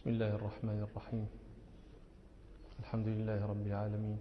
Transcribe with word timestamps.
بسم 0.00 0.10
الله 0.10 0.34
الرحمن 0.34 0.80
الرحيم. 0.82 1.26
الحمد 2.80 3.08
لله 3.08 3.46
رب 3.46 3.66
العالمين. 3.66 4.18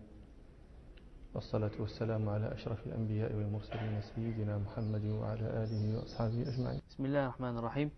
والصلاة 1.35 1.71
والسلام 1.79 2.29
على 2.29 2.51
أشرف 2.51 2.87
الأنبياء 2.87 3.31
والمرسلين 3.35 4.01
سيدنا 4.01 4.57
محمد 4.57 5.05
وعلى 5.05 5.63
آله 5.63 5.97
وأصحابه 5.97 6.41
أجمعين. 6.51 6.81
بسم 6.89 7.05
الله 7.05 7.23
الرحمن 7.25 7.57
الرحيم. 7.57 7.91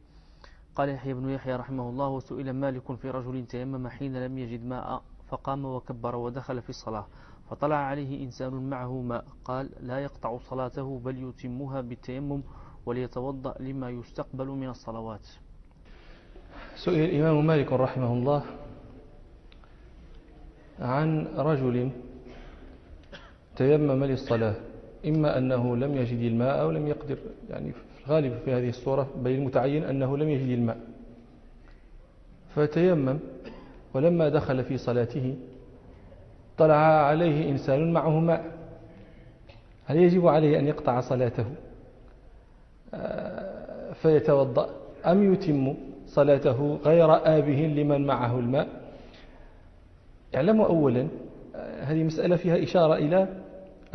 قال 0.75 0.89
يحيى 0.89 1.13
بن 1.13 1.29
يحيى 1.29 1.55
رحمه 1.55 1.89
الله 1.89 2.09
وسئل 2.09 2.53
مالك 2.53 2.85
في 3.01 3.09
رجل 3.09 3.45
تيمم 3.45 3.87
حين 3.87 4.25
لم 4.25 4.37
يجد 4.37 4.61
ماء 4.65 5.01
فقام 5.27 5.65
وكبر 5.65 6.15
ودخل 6.15 6.61
في 6.61 6.69
الصلاة 6.69 7.07
فطلع 7.49 7.75
عليه 7.75 8.23
إنسان 8.25 8.69
معه 8.69 9.01
ماء 9.01 9.25
قال 9.45 9.69
لا 9.79 9.99
يقطع 9.99 10.37
صلاته 10.37 10.99
بل 10.99 11.17
يتمها 11.17 11.81
بالتيمم 11.81 12.41
وليتوضأ 12.85 13.57
لما 13.59 13.89
يستقبل 13.89 14.47
من 14.47 14.69
الصلوات. 14.69 15.27
سئل 16.75 16.99
الإمام 17.03 17.47
مالك 17.47 17.73
رحمه 17.73 18.13
الله 18.13 18.43
عن 20.79 21.27
رجل 21.37 21.89
تيمم 23.55 24.03
للصلاة 24.03 24.55
إما 25.05 25.37
أنه 25.37 25.75
لم 25.77 25.95
يجد 25.97 26.19
الماء 26.19 26.61
أو 26.61 26.71
لم 26.71 26.87
يقدر 26.87 27.17
يعني 27.49 27.71
في 27.71 27.79
الغالب 28.07 28.37
في 28.45 28.53
هذه 28.53 28.69
الصورة 28.69 29.07
بل 29.15 29.31
المتعين 29.31 29.83
أنه 29.83 30.17
لم 30.17 30.29
يجد 30.29 30.49
الماء. 30.49 30.77
فتيمم 32.55 33.19
ولما 33.93 34.29
دخل 34.29 34.63
في 34.63 34.77
صلاته 34.77 35.35
طلع 36.57 36.75
عليه 37.05 37.49
إنسان 37.49 37.93
معه 37.93 38.19
ماء. 38.19 38.51
هل 39.85 39.97
يجب 39.97 40.27
عليه 40.27 40.59
أن 40.59 40.67
يقطع 40.67 41.01
صلاته؟ 41.01 41.45
آه، 42.93 43.93
فيتوضأ. 43.93 44.69
أم 45.05 45.33
يتم 45.33 45.75
صلاته 46.11 46.59
غير 46.85 47.09
آبه 47.37 47.59
لمن 47.77 48.05
معه 48.05 48.39
الماء. 48.39 48.67
اعلموا 50.35 50.65
أولا 50.65 51.07
آه، 51.55 51.83
هذه 51.83 52.03
مسألة 52.03 52.35
فيها 52.35 52.63
إشارة 52.63 52.95
إلى 52.95 53.27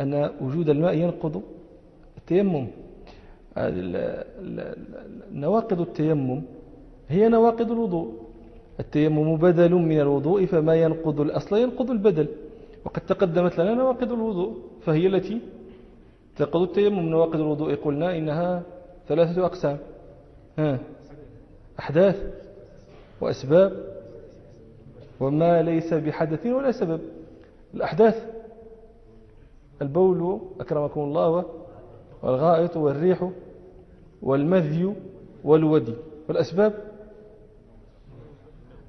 أن 0.01 0.29
وجود 0.41 0.69
الماء 0.69 0.93
ينقض 0.97 1.41
التيمم. 2.17 2.67
نواقض 5.33 5.79
التيمم 5.81 6.41
هي 7.09 7.29
نواقض 7.29 7.71
الوضوء. 7.71 8.07
التيمم 8.79 9.37
بدل 9.37 9.73
من 9.73 9.99
الوضوء 9.99 10.45
فما 10.45 10.75
ينقض 10.75 11.21
الأصل؟ 11.21 11.57
ينقض 11.57 11.91
البدل. 11.91 12.27
وقد 12.85 13.01
تقدمت 13.01 13.59
لنا 13.59 13.73
نواقض 13.73 14.11
الوضوء 14.11 14.51
فهي 14.81 15.07
التي 15.07 15.41
تنقض 16.35 16.61
التيمم. 16.61 17.09
نواقض 17.09 17.39
الوضوء 17.39 17.75
قلنا 17.75 18.17
إنها 18.17 18.63
ثلاثة 19.07 19.45
أقسام. 19.45 19.77
ها 20.59 20.79
أحداث 21.79 22.33
وأسباب 23.21 23.97
وما 25.19 25.61
ليس 25.61 25.93
بحدث 25.93 26.45
ولا 26.45 26.71
سبب. 26.71 27.01
الأحداث 27.73 28.25
البول 29.81 30.39
أكرمكم 30.59 31.01
الله 31.01 31.45
والغائط 32.23 32.77
والريح 32.77 33.31
والمذي 34.21 34.95
والودي. 35.43 35.93
والأسباب 36.29 36.73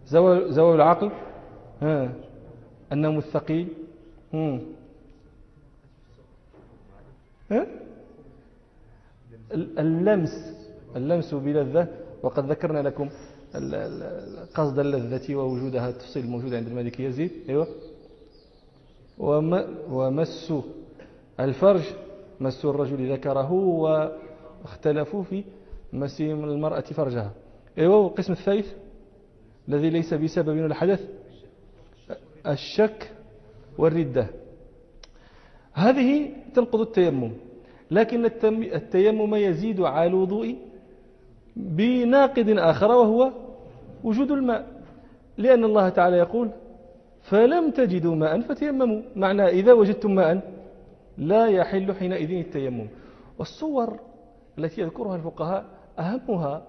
زوال 0.07 0.75
العقل 0.75 1.11
ها 1.83 2.13
النوم 2.93 3.19
الثقيل 3.19 3.69
ها. 7.51 7.67
اللمس 9.53 10.31
اللمس 10.97 11.35
بلذة 11.35 11.89
وقد 12.23 12.51
ذكرنا 12.51 12.89
لكم 12.89 13.09
قصد 14.55 14.79
اللذة 14.79 15.35
ووجودها 15.35 15.89
التفصيل 15.89 16.25
الموجود 16.25 16.55
عند 16.55 16.67
المالكي 16.67 17.05
يزيد. 17.05 17.31
أيوة. 17.49 17.67
ومس 19.91 20.53
الفرج 21.41 21.83
مس 22.41 22.65
الرجل 22.65 23.13
ذكره 23.13 23.53
واختلفوا 23.53 25.23
في 25.23 25.45
مس 25.93 26.21
المرأة 26.21 26.81
فرجها. 26.81 27.33
أيوة 27.79 27.97
والقسم 27.97 28.33
الثالث 28.33 28.73
الذي 29.69 29.91
ليس 29.91 30.15
بسبب 30.15 30.67
الحدث 30.67 31.09
الشك 32.47 33.11
والردة. 33.79 34.27
هذه 35.73 36.31
تنقض 36.55 36.81
التيمم 36.81 37.33
لكن 37.91 38.25
التيمم 38.75 39.35
يزيد 39.35 39.81
على 39.81 40.07
الوضوء 40.07 40.57
بناقض 41.59 42.59
آخر 42.59 42.91
وهو 42.91 43.33
وجود 44.05 44.31
الماء. 44.31 44.67
لأن 45.39 45.65
الله 45.65 45.89
تعالى 45.89 46.17
يقول 46.17 46.51
فلم 47.23 47.71
تجدوا 47.71 48.15
ماء 48.15 48.41
فتيمموا. 48.41 49.03
معنى 49.17 49.49
إذا 49.49 49.73
وجدتم 49.73 50.15
ماء 50.15 50.53
لا 51.19 51.47
يحل 51.47 51.95
حينئذ 51.95 52.31
التيمم. 52.31 52.87
والصور 53.39 54.01
التي 54.59 54.81
يذكرها 54.81 55.17
الفقهاء 55.17 55.65
أهمها 55.99 56.63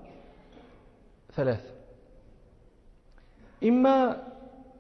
ثلاث. 1.36 1.64
إما 3.64 4.24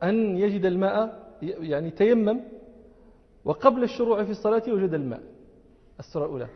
أن 0.03 0.38
يجد 0.38 0.66
الماء 0.66 1.30
يعني 1.42 1.92
تيمم 1.92 2.40
وقبل 3.46 3.84
الشروع 3.84 4.24
في 4.24 4.31
الصلاة 4.31 4.64
وجد 4.68 4.94
الماء. 4.94 5.22
الصورة 6.00 6.25
الأولى. 6.25 6.48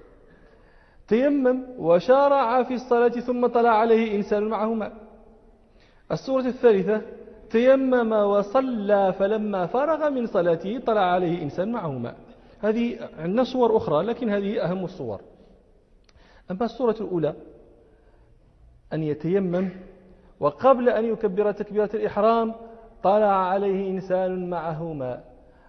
تيمم 1.13 1.63
وشارع 1.78 2.63
في 2.63 2.74
الصلاة 2.74 3.09
ثم 3.09 3.47
طلع 3.47 3.69
عليه 3.69 4.16
إنسان 4.16 4.44
معه 4.44 4.74
ماء 4.74 4.91
الصورة 6.12 6.46
الثالثة 6.46 7.01
تيمم 7.50 8.12
وصلى 8.12 9.13
فلما 9.19 9.66
فرغ 9.66 10.09
من 10.09 10.25
صلاته 10.25 10.79
طلع 10.79 11.01
عليه 11.01 11.44
إنسان 11.44 11.72
معه 11.72 11.91
ماء 11.91 12.16
هذه 12.59 13.09
عندنا 13.18 13.44
صور 13.44 13.78
أخرى 13.78 14.03
لكن 14.03 14.29
هذه 14.29 14.66
أهم 14.66 14.85
الصور. 14.85 15.22
أما 16.51 16.66
الصورة 16.66 16.96
الأولى 17.01 17.34
أن 18.94 19.03
يتيمم 19.03 19.69
وقبل 20.40 20.90
أن 20.90 21.06
يكبر 21.06 21.51
تكبيرة 21.51 21.90
الإحرام 21.94 22.56
طلع 23.03 23.50
عليه 23.50 23.90
إنسان 23.90 24.50
معه 24.50 24.94
ماء 24.94 25.24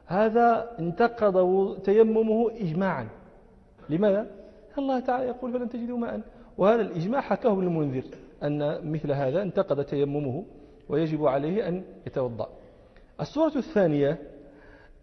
هذا 0.06 0.70
انتقض 0.78 1.36
تيممه 1.84 2.50
إجماعا. 2.60 3.08
لماذا؟ 3.88 4.43
الله 4.78 5.00
تعالى 5.00 5.26
يقول 5.26 5.52
فلن 5.52 5.68
تجدوا 5.68 5.98
ماء. 5.98 6.20
وهذا 6.58 6.82
الإجماع 6.82 7.20
حكاه 7.20 7.52
ابن 7.52 7.62
المنذر 7.62 8.04
أن 8.42 8.90
مثل 8.92 9.12
هذا 9.12 9.42
انتقد 9.42 9.84
تيممه 9.84 10.44
ويجب 10.88 11.26
عليه 11.26 11.68
أن 11.68 11.84
يتوضأ. 12.06 12.48
الصورة 13.20 13.56
الثانية 13.56 14.18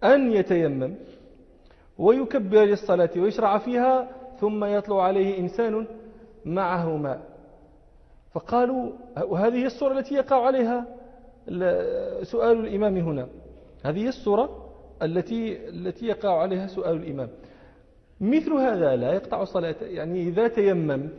أن 0.03 0.31
يتيمم 0.31 0.95
ويكبر 1.97 2.63
للصلاة 2.63 3.09
ويشرع 3.17 3.57
فيها 3.57 4.09
ثم 4.39 4.65
يطلع 4.65 5.03
عليه 5.03 5.39
إنسان 5.39 5.87
معه 6.45 6.97
ماء. 6.97 7.21
فقالوا 8.33 8.91
وهذه 9.23 9.65
الصورة 9.65 9.99
التي 9.99 10.15
يقع 10.15 10.45
عليها 10.45 10.85
سؤال 12.23 12.59
الإمام 12.59 12.97
هنا. 12.97 13.27
هذه 13.83 14.07
الصورة 14.07 14.71
التي 15.01 15.69
التي 15.69 16.05
يقع 16.05 16.41
عليها 16.41 16.67
سؤال 16.67 16.95
الإمام. 16.95 17.29
مثل 18.21 18.53
هذا 18.53 18.95
لا 18.95 19.13
يقطع 19.13 19.41
الصلاة 19.41 19.75
يعني 19.81 20.27
إذا 20.27 20.47
تيمم 20.47 21.09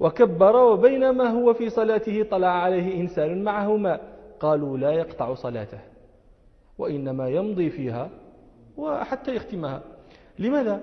وكبر 0.00 0.56
وبينما 0.56 1.28
هو 1.28 1.54
في 1.54 1.70
صلاته 1.70 2.22
طلع 2.22 2.48
عليه 2.48 3.00
إنسان 3.00 3.44
معه 3.44 3.76
ماء 3.76 4.00
قالوا 4.40 4.78
لا 4.78 4.90
يقطع 4.90 5.34
صلاته 5.34 5.78
وإنما 6.78 7.28
يمضي 7.28 7.70
فيها 7.70 8.10
وحتى 8.76 9.34
يختمها 9.34 9.82
لماذا؟ 10.38 10.80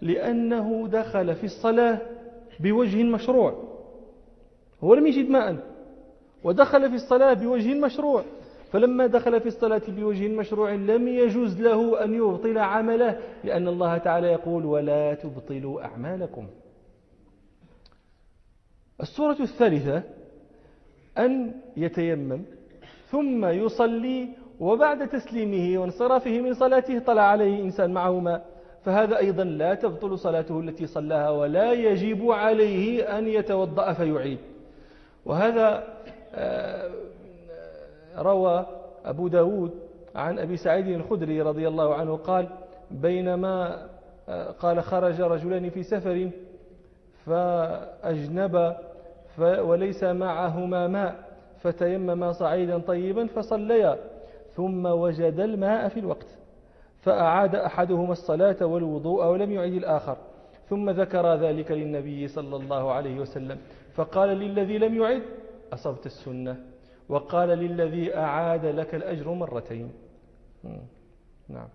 لأنه 0.00 0.88
دخل 0.88 1.34
في 1.34 1.44
الصلاة 1.44 1.98
بوجه 2.60 3.02
مشروع 3.02 3.54
هو 4.84 4.94
لم 4.94 5.06
يجد 5.06 5.30
ماء 5.30 5.56
ودخل 6.44 6.88
في 6.88 6.94
الصلاة 6.94 7.32
بوجه 7.32 7.74
مشروع 7.74 8.24
فلما 8.72 9.06
دخل 9.06 9.40
في 9.40 9.46
الصلاة 9.46 9.82
بوجه 9.88 10.28
مشروع 10.28 10.72
لم 10.72 11.08
يجوز 11.08 11.60
له 11.60 12.04
أن 12.04 12.14
يبطل 12.14 12.58
عمله 12.58 13.18
لأن 13.44 13.68
الله 13.68 13.98
تعالى 13.98 14.26
يقول 14.26 14.64
ولا 14.66 15.14
تبطلوا 15.14 15.84
أعمالكم. 15.84 16.46
الصورة 19.00 19.36
الثالثة 19.40 20.02
أن 21.18 21.54
يتيمم 21.76 22.42
ثم 23.10 23.44
يصلي 23.44 24.28
وبعد 24.60 25.08
تسليمه 25.08 25.80
وانصرافه 25.80 26.40
من 26.40 26.54
صلاته 26.54 26.98
طلع 26.98 27.22
عليه 27.22 27.62
إنسان 27.62 27.92
معه 27.92 28.20
ماء 28.20 28.46
فهذا 28.84 29.18
أيضا 29.18 29.44
لا 29.44 29.74
تبطل 29.74 30.18
صلاته 30.18 30.60
التي 30.60 30.86
صلاها 30.86 31.30
ولا 31.30 31.72
يجب 31.72 32.30
عليه 32.30 33.18
أن 33.18 33.28
يتوضأ 33.28 33.92
فيعيد. 33.92 34.38
وهذا 35.24 35.84
آه، 36.34 36.90
روى 38.16 38.66
أبو 39.04 39.28
داود 39.28 39.70
عن 40.14 40.38
أبي 40.38 40.56
سعيد 40.56 40.86
الخدري 40.86 41.42
رضي 41.42 41.68
الله 41.68 41.94
عنه 41.94 42.16
قال 42.16 42.48
بينما 42.90 43.86
آه، 44.28 44.50
قال 44.50 44.82
خرج 44.82 45.20
رجلان 45.20 45.70
في 45.70 45.82
سفر 45.82 46.30
فأجنب 47.26 48.76
وليس 49.38 50.04
معهما 50.04 50.86
ماء 50.86 51.14
فتيمم 51.60 52.32
صعيدا 52.32 52.78
طيبا 52.78 53.26
فصليا 53.26 53.98
ثم 54.54 54.86
وجد 54.86 55.40
الماء 55.40 55.88
في 55.88 56.00
الوقت 56.00 56.26
فأعاد 57.00 57.54
أحدهما 57.54 58.12
الصلاة 58.12 58.66
والوضوء 58.66 59.24
ولم 59.24 59.52
يعد 59.52 59.72
الآخر 59.72 60.16
ثم 60.68 60.90
ذكر 60.90 61.34
ذلك 61.34 61.70
للنبي 61.70 62.28
صلى 62.28 62.56
الله 62.56 62.92
عليه 62.92 63.20
وسلم 63.20 63.58
فقال 63.94 64.28
للذي 64.28 64.78
لم 64.78 65.02
يعد 65.02 65.22
أصبت 65.72 66.06
السنة. 66.06 66.56
وقال 67.12 67.48
للذي 67.48 68.16
أعاد 68.16 68.64
لك 68.66 68.94
الأجر 68.94 69.26
مرتين. 69.42 69.88
نعم. 71.54 71.68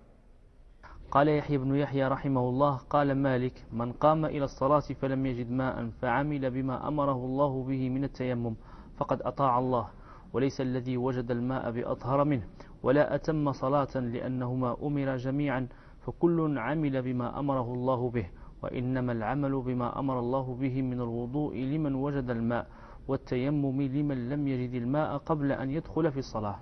قال 1.12 1.28
يحيى 1.28 1.58
بن 1.58 1.76
يحيى 1.76 2.08
رحمه 2.08 2.42
الله 2.50 2.74
قال 2.90 3.16
مالك 3.16 3.66
من 3.74 3.92
قام 3.92 4.26
إلى 4.26 4.44
الصلاة 4.44 4.80
فلم 5.02 5.26
يجد 5.26 5.52
ماء 5.52 5.90
فعمل 6.02 6.44
بما 6.52 6.88
أمره 6.88 7.20
الله 7.30 7.64
به 7.64 7.90
من 7.90 8.04
التيمم 8.04 8.56
فقد 8.98 9.22
أطاع 9.22 9.60
الله 9.60 9.86
وليس 10.34 10.62
الذي 10.62 10.98
وجد 10.98 11.32
الماء 11.32 11.72
بأطهر 11.72 12.24
منه 12.24 12.46
ولا 12.84 13.16
أتم 13.16 13.52
صلاة 13.52 13.94
لأنهما 13.96 14.78
أمر 14.84 15.16
جميعا 15.16 15.68
فكل 16.06 16.58
عمل 16.58 17.02
بما 17.02 17.40
أمره 17.40 17.74
الله 17.74 18.10
به 18.10 18.28
وإنما 18.64 19.12
العمل 19.12 19.62
بما 19.62 20.00
أمر 20.00 20.20
الله 20.20 20.58
به 20.62 20.82
من 20.82 21.02
الوضوء 21.02 21.56
لمن 21.56 21.96
وجد 21.96 22.30
الماء 22.30 22.68
والتيمم 23.08 23.82
لمن 23.82 24.30
لم 24.30 24.48
يجد 24.48 24.74
الماء 24.74 25.18
قبل 25.18 25.52
أن 25.52 25.72
يدخل 25.72 26.12
في 26.12 26.20
الصلاة. 26.20 26.60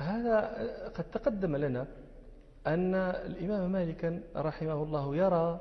هذا 0.00 0.40
قد 0.94 1.04
تقدم 1.04 1.56
لنا 1.56 1.86
أن 2.66 2.94
الإمام 2.94 3.72
مالكا 3.72 4.20
رحمه 4.36 4.82
الله 4.82 5.16
يرى 5.16 5.60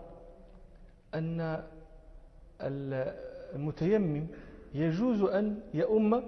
أن 1.16 1.64
المتيمم 3.56 4.28
يجوز 4.74 5.22
أن 5.22 5.60
يؤم 5.74 6.24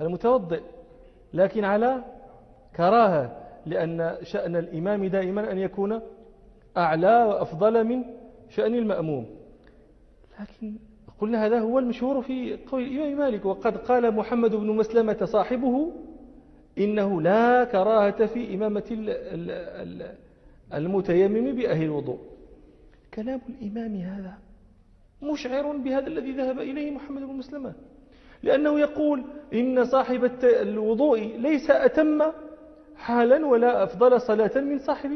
المتوضئ 0.00 0.62
لكن 1.34 1.64
على 1.64 2.04
كراهة 2.76 3.44
لأن 3.66 4.16
شأن 4.22 4.56
الإمام 4.56 5.06
دائما 5.06 5.52
أن 5.52 5.58
يكون 5.58 6.00
أعلى 6.76 7.24
وأفضل 7.24 7.84
من 7.84 8.04
شأن 8.48 8.74
المأموم. 8.74 9.26
لكن 10.40 10.78
قلنا 11.20 11.46
هذا 11.46 11.58
هو 11.60 11.78
المشهور 11.78 12.22
في 12.22 12.58
قول 12.70 12.82
الإمام 12.82 13.18
مالك 13.18 13.44
وقد 13.44 13.76
قال 13.76 14.14
محمد 14.14 14.54
بن 14.54 14.66
مسلمة 14.66 15.24
صاحبه 15.24 15.92
إنه 16.78 17.22
لا 17.22 17.64
كراهة 17.64 18.26
في 18.26 18.54
إمامة 18.54 18.84
المتيمم 20.74 21.52
بأهل 21.52 21.82
الوضوء. 21.84 22.18
كلام 23.14 23.40
الإمام 23.48 23.96
هذا 23.96 24.34
مشعر 25.22 25.76
بهذا 25.76 26.06
الذي 26.06 26.32
ذهب 26.32 26.58
إليه 26.58 26.90
محمد 26.90 27.22
بن 27.22 27.34
مسلمة 27.34 27.72
لأنه 28.42 28.80
يقول 28.80 29.24
إن 29.54 29.84
صاحب 29.84 30.30
الوضوء 30.44 31.20
ليس 31.38 31.70
أتم 31.70 32.22
حالا 32.96 33.46
ولا 33.46 33.82
أفضل 33.84 34.20
صلاة 34.20 34.60
من 34.60 34.78
صاحب 34.78 35.10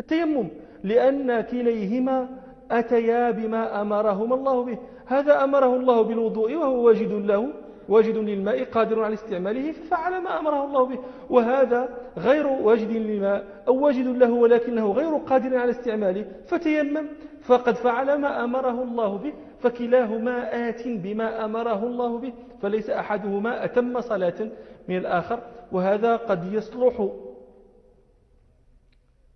التيمم 0.00 0.48
لأن 0.84 1.40
كليهما 1.40 2.28
أتيا 2.70 3.30
بما 3.30 3.80
أمرهما 3.82 4.34
الله 4.34 4.64
به. 4.64 4.78
هذا 5.06 5.44
أمره 5.44 5.76
الله 5.76 6.02
بالوضوء 6.02 6.54
وهو 6.54 6.86
واجد 6.86 7.12
له 7.12 7.52
واجد 7.88 8.16
للماء 8.16 8.64
قادر 8.64 9.02
على 9.02 9.14
استعماله 9.14 9.72
ففعل 9.72 10.22
ما 10.22 10.38
أمره 10.38 10.64
الله 10.64 10.86
به. 10.86 10.98
وهذا 11.30 11.88
غير 12.18 12.46
واجد 12.46 12.90
للماء 12.90 13.44
أو 13.68 13.84
واجد 13.84 14.06
له 14.06 14.32
ولكنه 14.32 14.92
غير 14.92 15.16
قادر 15.16 15.56
على 15.56 15.70
استعماله. 15.70 16.24
فتيمم. 16.46 17.08
فقد 17.42 17.74
فعل 17.74 18.18
ما 18.18 18.44
أمره 18.44 18.82
الله 18.82 19.18
به. 19.18 19.32
فكلاهما 19.58 20.68
آت 20.68 20.88
بما 20.88 21.44
أمره 21.44 21.86
الله 21.86 22.18
به. 22.18 22.32
فليس 22.62 22.90
أحدهما 22.90 23.64
أتم 23.64 24.00
صلاة 24.00 24.50
من 24.88 24.96
الآخر. 24.96 25.40
وهذا 25.72 26.16
قد 26.16 26.52
يصلح 26.52 27.08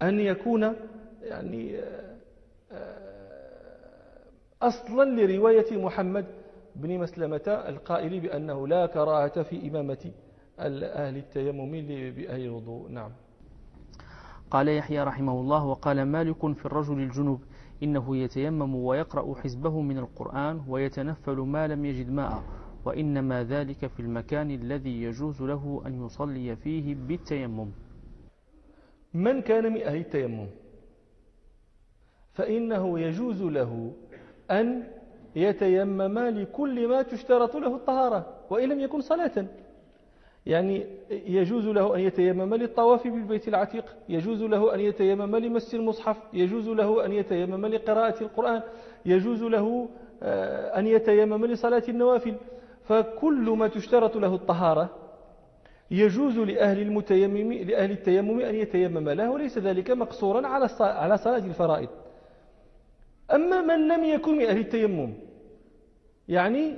أن 0.03 0.21
يكون 0.21 0.77
يعني 1.23 1.81
أصلا 4.63 5.05
لرواية 5.05 5.77
محمد 5.85 6.27
بن 6.77 6.99
مسلمة 6.99 7.43
القائل 7.47 8.21
بأنه 8.21 8.69
لا 8.69 8.87
كراهة 8.87 9.43
في 9.43 9.69
إمامة 9.69 10.13
أهل 10.59 11.17
التيمم 11.17 11.71
بأهل 12.17 12.41
الوضوء. 12.45 12.91
نعم. 12.91 13.11
قال 14.51 14.69
يحيى 14.69 15.03
رحمه 15.03 15.41
الله 15.41 15.65
وقال 15.65 16.03
مالك 16.03 16.53
في 16.53 16.67
الرجل 16.67 16.99
الجنوب 16.99 17.41
إنه 17.83 18.17
يتيمم 18.17 18.75
ويقرأ 18.75 19.35
حزبه 19.41 19.81
من 19.81 19.99
القرآن 19.99 20.63
ويتنفل 20.69 21.37
ما 21.37 21.67
لم 21.67 21.85
يجد 21.85 22.11
ماء 22.11 22.43
وإنما 22.85 23.45
ذلك 23.45 23.87
في 23.87 24.01
المكان 24.01 24.51
الذي 24.51 25.03
يجوز 25.03 25.43
له 25.43 25.83
أن 25.87 26.07
يصلي 26.07 26.57
فيه 26.57 26.95
بالتيمم. 26.95 27.71
من 29.15 29.41
كان 29.43 29.73
من 29.73 29.83
أهل 29.83 29.97
التيمم؟ 29.97 30.47
فإنه 32.33 33.01
يجوز 33.01 33.43
له 33.43 33.93
أن 34.51 34.85
يتيمم 35.37 36.19
لكل 36.19 36.89
ما 36.89 37.03
تشترط 37.03 37.57
له 37.57 37.75
الطهارة 37.77 38.27
وإن 38.51 38.69
لم 38.69 38.81
يكن 38.81 39.01
صلاة. 39.01 39.47
يعني 40.47 40.87
يجوز 41.11 41.67
له 41.67 41.95
أن 41.95 42.01
يتيمم 42.01 42.55
للطواف 42.55 43.07
بالبيت 43.07 43.49
العتيق 43.49 43.85
يجوز 44.09 44.43
له 44.43 44.75
أن 44.75 44.81
يتيمم 44.81 45.37
لمس 45.37 45.75
المصحف 45.75 46.17
يجوز 46.33 46.69
له 46.69 47.05
أن 47.05 47.13
يتيمم 47.13 47.67
لقراءة 47.67 48.23
القرآن 48.23 48.63
يجوز 49.07 49.43
له 49.43 49.89
آه، 50.23 50.79
أن 50.79 50.87
يتيمم 50.87 51.47
لصلاة 51.47 51.83
النوافل. 51.89 52.35
فكل 52.85 53.51
ما 53.51 53.69
تشترط 53.69 54.17
له 54.17 54.35
الطهارة 54.35 54.91
يجوز 55.91 56.39
لأهل 56.39 56.83
المتيمم 56.83 57.53
لأهل 57.53 57.91
التيمم 57.91 58.41
أن 58.41 58.55
يتيمم 58.55 59.09
له 59.09 59.31
وليس 59.31 59.59
ذلك 59.59 59.91
مقصورا 59.91 60.47
على 60.47 60.69
على 60.81 61.19
صلاة 61.19 61.45
الفرائض. 61.45 61.89
أما 63.35 63.61
من 63.61 63.89
لم 63.89 64.05
يكن 64.05 64.37
من 64.37 64.45
أهل 64.45 64.59
التيمم 64.59 65.15
يعني 66.29 66.75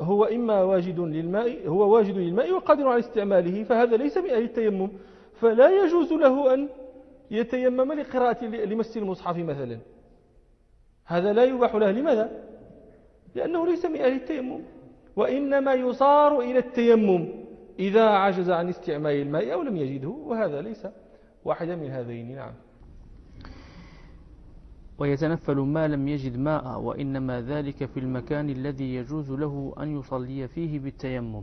هو 0.00 0.24
إما 0.24 0.62
واجد 0.62 1.00
للماء 1.00 1.68
هو 1.68 1.94
واجد 1.94 2.16
للماء 2.16 2.52
وقادر 2.52 2.88
على 2.88 2.98
استعماله 2.98 3.64
فهذا 3.64 3.96
ليس 3.96 4.18
من 4.18 4.30
أهل 4.30 4.42
التيمم. 4.42 4.88
فلا 5.40 5.84
يجوز 5.84 6.12
له 6.12 6.54
أن 6.54 6.68
يتيمم 7.30 7.92
لقراءة 7.92 8.44
لمس 8.44 8.96
المصحف 8.96 9.36
مثلا. 9.36 9.78
هذا 11.04 11.32
لا 11.32 11.44
يباح 11.44 11.74
له. 11.74 11.90
لماذا؟ 11.90 12.30
لأنه 13.34 13.66
ليس 13.66 13.84
من 13.84 13.96
أهل 13.96 14.12
التيمم. 14.12 14.60
وإنما 15.16 15.74
يصار 15.74 16.40
إلى 16.40 16.58
التيمم 16.58 17.28
إذا 17.78 18.04
عجز 18.04 18.50
عن 18.50 18.68
استعمال 18.68 19.14
الماء 19.14 19.52
أو 19.52 19.62
لم 19.62 19.76
يجده 19.76 20.08
وهذا 20.08 20.60
ليس 20.60 20.86
واحدا 21.44 21.76
من 21.76 21.90
هذين 21.90 22.34
نعم. 22.34 22.52
ويتنفل 24.98 25.56
ما 25.56 25.88
لم 25.88 26.08
يجد 26.08 26.38
ماء 26.38 26.80
وإنما 26.80 27.40
ذلك 27.40 27.84
في 27.84 28.00
المكان 28.00 28.50
الذي 28.50 28.94
يجوز 28.94 29.30
له 29.30 29.74
أن 29.80 29.98
يصلي 29.98 30.48
فيه 30.48 30.78
بالتيمم. 30.78 31.42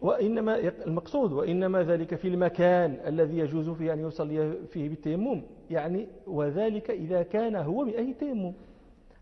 وإنما 0.00 0.58
المقصود 0.58 1.32
وإنما 1.32 1.82
ذلك 1.82 2.14
في 2.14 2.28
المكان 2.28 2.98
الذي 3.06 3.38
يجوز 3.38 3.70
فيه 3.70 3.92
أن 3.92 4.00
يصلي 4.00 4.52
فيه 4.72 4.88
بالتيمم. 4.88 5.42
يعني 5.70 6.06
وذلك 6.26 6.90
إذا 6.90 7.22
كان 7.22 7.56
هو 7.56 7.84
من 7.84 7.94
أهل 7.94 8.08
التيمم 8.08 8.52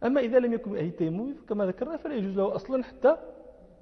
أما 0.05 0.21
إذا 0.21 0.39
لم 0.39 0.53
يكن 0.53 0.71
من 0.71 0.79
أهل 0.79 0.87
التيمم 0.87 1.35
كما 1.49 1.67
ذكرنا 1.67 1.97
فلا 1.97 2.15
يجوز 2.15 2.37
له 2.37 2.57
أصلا 2.57 2.85
حتى 2.85 3.17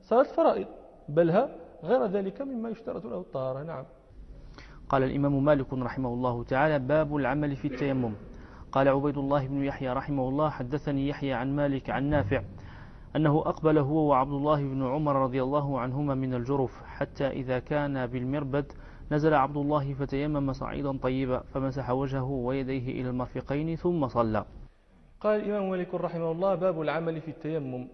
صلاة 0.02 0.22
فرائض 0.22 0.66
بلاها 1.08 1.56
غير 1.84 2.06
ذلك 2.06 2.42
مما 2.42 2.68
يشترط 2.68 3.04
له 3.04 3.20
الطهارة. 3.20 3.62
نعم. 3.62 3.84
قال 4.88 5.02
الإمام 5.02 5.44
مالك 5.44 5.72
رحمه 5.72 6.08
الله 6.14 6.44
تعالى 6.44 6.78
باب 6.78 7.16
العمل 7.16 7.56
في 7.56 7.68
التيمم. 7.68 8.12
قال 8.72 8.88
عبيد 8.88 9.18
الله 9.18 9.46
بن 9.46 9.64
يحيى 9.64 9.92
رحمه 9.92 10.28
الله 10.28 10.50
حدثني 10.50 11.08
يحيى 11.08 11.32
عن 11.32 11.56
مالك 11.56 11.90
عن 11.90 12.04
نافع 12.10 12.42
أنه 13.16 13.38
أقبل 13.38 13.78
هو 13.78 14.08
وعبد 14.08 14.32
الله 14.32 14.62
بن 14.62 14.86
عمر 14.86 15.16
رضي 15.16 15.42
الله 15.42 15.80
عنهما 15.80 16.14
من 16.14 16.34
الجرف 16.34 16.82
حتى 16.84 17.26
إذا 17.26 17.58
كان 17.58 18.06
بالمربد 18.06 18.72
نزل 19.12 19.34
عبد 19.34 19.56
الله 19.56 19.94
فتيمم 19.94 20.52
صعيدا 20.52 20.96
طيبا 20.96 21.38
فمسح 21.38 21.90
وجهه 21.90 22.30
ويديه 22.30 23.00
إلى 23.00 23.10
المرفقين 23.10 23.76
ثم 23.76 24.08
صلى. 24.08 24.44
قال 25.20 25.40
الإمام 25.40 25.70
مالك 25.70 25.94
رحمه 25.94 26.32
الله 26.32 26.54
باب 26.54 26.82
العمل 26.82 27.20
في 27.20 27.30
التيمم. 27.30 27.88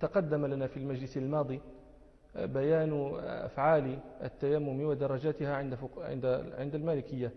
تقدم 0.00 0.46
لنا 0.46 0.66
في 0.66 0.76
المجلس 0.76 1.16
الماضي 1.16 1.60
بيان 2.36 3.12
أفعال 3.24 3.98
التيمم 4.22 4.80
ودرجاتها 4.82 5.56
عند 5.56 5.76
عند 6.58 6.74
المالكية. 6.74 7.32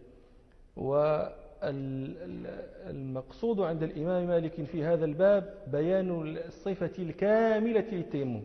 والمقصود 2.88 3.60
عند 3.60 3.84
الإمام 3.84 4.28
مالك 4.28 4.64
في 4.64 4.84
هذا 4.84 5.06
الباب 5.06 5.54
بيان 5.68 6.38
الصفة 6.48 6.92
الكاملة 7.00 7.86
للتيمم 7.92 8.42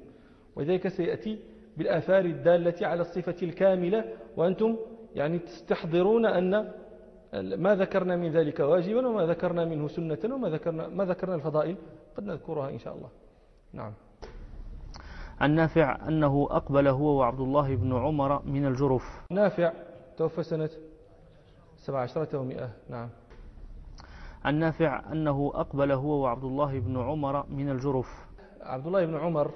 وذلك 0.57 0.89
سيأتي 0.89 1.39
بالآثار 1.77 2.25
الدالة 2.25 2.87
على 2.87 3.01
الصفة 3.01 3.37
الكاملة 3.43 4.05
وأنتم 4.37 4.77
يعني 5.15 5.39
تستحضرون 5.39 6.27
أن 6.27 6.73
ما 7.35 7.75
ذكرنا 7.75 8.17
من 8.17 8.31
ذلك 8.33 8.61
واجبا 8.61 9.07
وما 9.07 9.27
ذكرنا 9.27 9.65
منه 9.65 9.89
سنة 9.89 10.19
وما 10.35 10.49
ذكرنا 10.49 10.89
ما 10.89 11.05
ذكرنا 11.05 11.35
الفضائل 11.35 11.77
قد 12.17 12.25
نذكرها 12.25 12.71
إن 12.71 12.79
شاء 12.79 12.95
الله. 12.95 13.09
نعم. 13.73 13.93
عن 15.41 15.55
نافع 15.55 16.09
أنه 16.09 16.49
أقبل 16.51 16.89
هو 16.89 17.19
وعبد 17.19 17.41
الله 17.41 17.77
بن 17.77 17.93
عمر 17.93 18.43
من 18.45 18.67
الجرف 18.67 19.03
نافع 19.31 19.73
توفى 20.17 20.43
سنة 20.43 20.71
سبع 21.87 22.00
عشرة 22.00 22.38
ومئة 22.38 22.71
نعم. 22.88 23.09
عن 24.45 24.59
نافع 24.59 25.12
أنه 25.12 25.52
أقبل 25.55 25.93
هو 25.93 26.23
وعبد 26.23 26.45
الله 26.45 26.78
بن 26.78 26.97
عمر 27.00 27.47
من 27.47 27.71
الجرف 27.71 28.07
عبد 28.61 28.87
الله 28.87 29.07
بن 29.07 29.16
عمر 29.16 29.50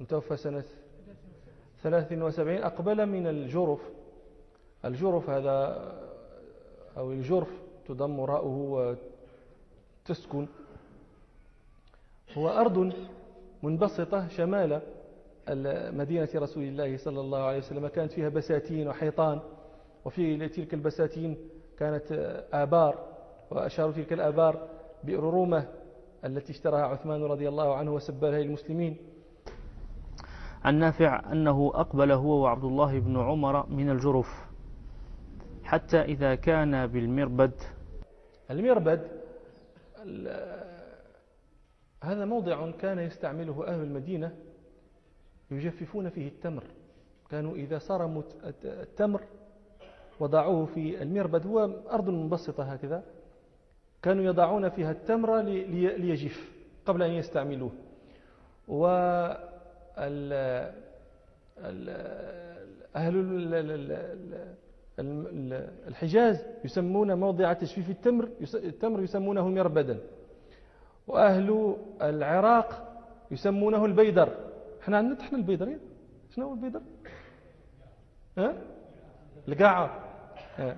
متوفى 0.00 0.36
سنة 0.36 0.64
ثلاث 1.82 2.12
وسبعين 2.12 2.62
أقبل 2.62 3.06
من 3.06 3.26
الجرف 3.26 3.80
الجرف 4.84 5.30
هذا 5.30 5.88
أو 6.96 7.12
الجرف 7.12 7.48
تضم 7.88 8.20
راؤه 8.20 8.96
وتسكن. 10.06 10.46
هو 12.38 12.48
أرض 12.48 12.92
منبسطة 13.62 14.28
شمال 14.28 14.82
مدينة 15.96 16.28
رسول 16.34 16.62
الله 16.62 16.96
صلى 16.96 17.20
الله 17.20 17.38
عليه 17.38 17.58
وسلم 17.58 17.88
كانت 17.88 18.12
فيها 18.12 18.28
بساتين 18.28 18.88
وحيطان. 18.88 19.40
وفي 20.04 20.48
تلك 20.48 20.74
البساتين 20.74 21.36
كانت 21.78 22.12
آبار 22.52 23.08
وأشار 23.50 23.92
تلك 23.92 24.12
الآبار 24.12 24.68
بئر 25.04 25.20
رومة 25.20 25.68
التي 26.24 26.52
اشتراها 26.52 26.82
عثمان 26.82 27.22
رضي 27.22 27.48
الله 27.48 27.74
عنه 27.74 27.94
وسبلها 27.94 28.40
للمسلمين. 28.40 28.96
عن 30.64 30.78
نافع 30.78 31.32
أنه 31.32 31.72
أقبل 31.74 32.12
هو 32.12 32.42
وعبد 32.42 32.64
الله 32.64 32.98
بن 32.98 33.16
عمر 33.16 33.66
من 33.66 33.90
الجرف 33.90 34.28
حتى 35.64 36.02
إذا 36.02 36.34
كان 36.34 36.86
بالمربد. 36.86 37.52
المربد 38.50 39.00
هذا 42.02 42.24
موضع 42.24 42.70
كان 42.70 42.98
يستعمله 42.98 43.66
أهل 43.66 43.80
المدينة 43.80 44.36
يجففون 45.50 46.08
فيه 46.08 46.28
التمر. 46.28 46.64
كانوا 47.30 47.54
إذا 47.54 47.78
صار 47.78 48.22
التمر 48.64 49.20
وضعوه 50.22 50.64
في 50.64 51.02
المربد 51.02 51.46
هو 51.46 51.70
أرض 51.90 52.10
منبسطة 52.10 52.62
هكذا. 52.62 53.02
كانوا 54.02 54.24
يضعون 54.24 54.68
فيها 54.68 54.90
التمر 54.90 55.40
ليجف 55.40 56.50
قبل 56.86 57.02
أن 57.02 57.10
يستعملوه. 57.10 57.70
و 58.68 58.86
أهل 62.96 63.14
الحجاز 65.88 66.46
يسمون 66.64 67.14
موضع 67.14 67.52
تجفيف 67.52 67.90
التمر 67.90 68.28
التمر 68.54 69.02
يسمونه 69.02 69.48
مربدا. 69.48 69.98
وأهل 71.06 71.76
العراق 72.02 72.98
يسمونه 73.30 73.84
البيدر. 73.84 74.28
إحنا 74.82 74.96
عندنا 74.96 75.20
إحنا 75.20 75.38
البيدر 75.38 75.76
شنو 76.34 76.46
هو 76.46 76.54
البيدر؟ 76.54 76.80
ها؟ 78.38 78.54
القاعة. 79.48 80.01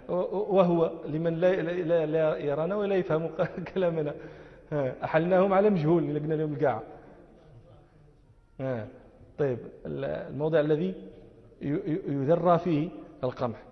وهو 0.08 0.90
لمن 1.06 1.34
لا, 1.34 1.52
لا, 1.62 2.06
لا 2.06 2.36
يرانا 2.36 2.76
ولا 2.76 2.94
يفهم 2.94 3.30
كلامنا. 3.74 4.14
أحلناهم 5.04 5.52
على 5.52 5.70
مجهول 5.70 6.14
قلنا 6.14 6.34
لهم 6.34 6.52
القاعة 6.54 6.82
طيب 9.38 9.58
الموضع 9.86 10.60
الذي 10.60 10.94
يذرى 12.08 12.58
فيه 12.58 12.88
القمح. 13.24 13.62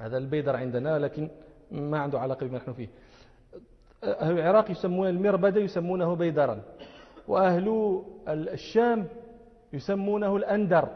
هذا 0.00 0.18
البيدر 0.18 0.56
عندنا 0.56 0.98
لكن 0.98 1.28
ما 1.70 1.98
عنده 1.98 2.20
علاقة 2.20 2.46
بما 2.46 2.58
نحن 2.58 2.72
فيه. 2.72 2.88
أهل 4.04 4.38
العراق 4.38 4.70
يسمون 4.70 5.08
المربد 5.08 5.56
يسمونه 5.56 6.14
بيدرا. 6.16 6.62
وأهل 7.28 8.02
الشام 8.28 9.06
يسمونه 9.72 10.36
الأندر. 10.36 10.88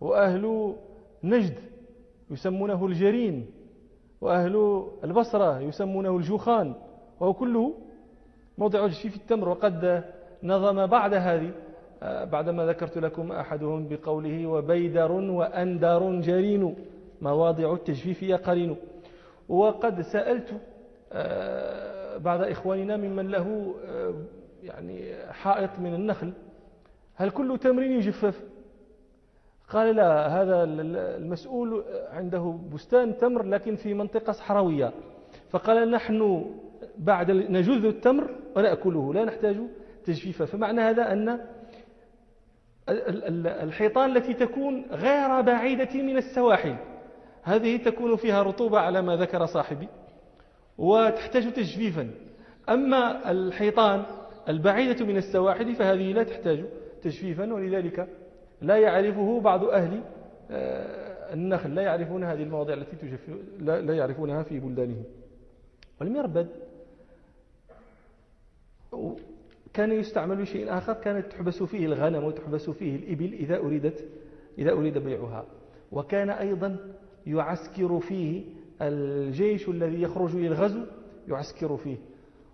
وأهل 0.00 0.76
نجد 1.24 1.58
يسمونه 2.30 2.86
الجرين 2.86 3.46
وأهل 4.20 4.86
البصرة 5.04 5.60
يسمونه 5.60 6.16
الجوخان 6.16 6.74
وهو 7.20 7.34
كله 7.34 7.74
موضع 8.58 8.88
في 8.88 9.16
التمر 9.16 9.48
وقد 9.48 10.04
نظم 10.42 10.86
بعد 10.86 11.14
هذه 11.14 11.50
بعدما 12.02 12.66
ذكرت 12.66 12.98
لكم 12.98 13.32
أحدهم 13.32 13.88
بقوله 13.88 14.46
وبيدر 14.46 15.12
وأندر 15.12 16.20
جرين 16.20 16.76
مواضع 17.22 17.72
التجفيف 17.72 18.22
يقرن. 18.22 18.76
وقد 19.48 20.00
سألت 20.00 20.60
آه، 21.12 22.16
بعض 22.16 22.40
إخواننا 22.40 22.96
ممن 22.96 23.28
له 23.28 23.74
آه، 23.86 24.14
يعني 24.62 25.14
حائط 25.32 25.70
من 25.78 25.94
النخل 25.94 26.32
هل 27.14 27.30
كل 27.30 27.58
تمر 27.58 27.82
يجفف؟ 27.82 28.42
قال 29.68 29.96
لا 29.96 30.26
هذا 30.26 30.64
المسؤول 30.64 31.84
عنده 32.10 32.58
بستان 32.74 33.18
تمر 33.18 33.42
لكن 33.42 33.76
في 33.76 33.94
منطقة 33.94 34.32
صحراوية. 34.32 34.92
فقال 35.50 35.90
نحن 35.90 36.44
بعد 36.98 37.30
نجذ 37.30 37.84
التمر 37.84 38.30
ونأكله 38.56 39.14
لا 39.14 39.24
نحتاج 39.24 39.56
تجفيفه. 40.04 40.44
فمعنى 40.44 40.80
هذا 40.80 41.12
أن 41.12 41.40
الحيطان 43.46 44.16
التي 44.16 44.34
تكون 44.34 44.84
غير 44.90 45.40
بعيدة 45.40 46.02
من 46.02 46.16
السواحل 46.16 46.76
هذه 47.42 47.76
تكون 47.76 48.16
فيها 48.16 48.42
رطوبة 48.42 48.78
على 48.78 49.02
ما 49.02 49.16
ذكر 49.16 49.46
صاحبي 49.46 49.88
وتحتاج 50.78 51.52
تجفيفا. 51.52 52.10
أما 52.68 53.30
الحيطان 53.30 54.02
البعيدة 54.48 55.04
من 55.04 55.16
السواحل 55.16 55.74
فهذه 55.74 56.12
لا 56.12 56.22
تحتاج 56.22 56.64
تجفيفا 57.02 57.52
ولذلك 57.52 58.08
لا 58.60 58.76
يعرفه 58.76 59.40
بعض 59.40 59.64
أهل 59.64 60.02
آه، 60.50 61.34
النخل 61.34 61.74
لا 61.74 61.82
يعرفون 61.82 62.24
هذه 62.24 62.42
المواضع 62.42 62.74
التي 62.74 62.96
تجفف 62.96 63.30
لا 63.60 63.94
يعرفونها 63.94 64.42
في 64.42 64.60
بلدانهم. 64.60 65.04
والمربد 66.00 66.48
كان 69.74 69.92
يستعمل 69.92 70.46
شيء 70.46 70.78
آخر 70.78 70.92
كانت 70.92 71.26
تحبس 71.26 71.62
فيه 71.62 71.86
الغنم 71.86 72.24
وتحبس 72.24 72.70
فيه 72.70 72.96
الإبل 72.96 73.32
إذا 73.32 73.56
أريدت 73.56 74.08
إذا 74.58 74.72
أريد 74.72 74.98
بيعها. 74.98 75.46
وكان 75.92 76.30
أيضا 76.30 76.76
يعسكر 77.26 78.00
فيه 78.00 78.44
الجيش 78.82 79.68
الذي 79.68 80.02
يخرج 80.02 80.36
للغزو 80.36 80.84
يعسكر 81.28 81.76
فيه. 81.76 81.96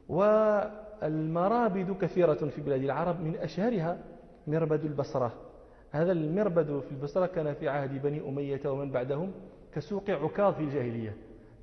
والمرابد 0.09 1.97
كثيرة 2.01 2.35
في 2.35 2.61
بلاد 2.61 2.83
العرب 2.83 3.21
من 3.21 3.37
أشهرها 3.37 3.99
مربد 4.47 4.85
البصرة. 4.85 5.52
هذا 5.93 6.13
المربد 6.13 6.81
في 6.81 6.93
البصرة 6.93 7.27
كان 7.27 7.55
في 7.55 7.69
عهد 7.69 8.03
بني 8.03 8.29
أمية 8.29 8.61
ومن 8.67 8.91
بعدهم 8.91 9.33
كسوق 9.75 10.11
عكاظ 10.11 10.55
في 10.55 10.61
الجاهلية. 10.61 11.17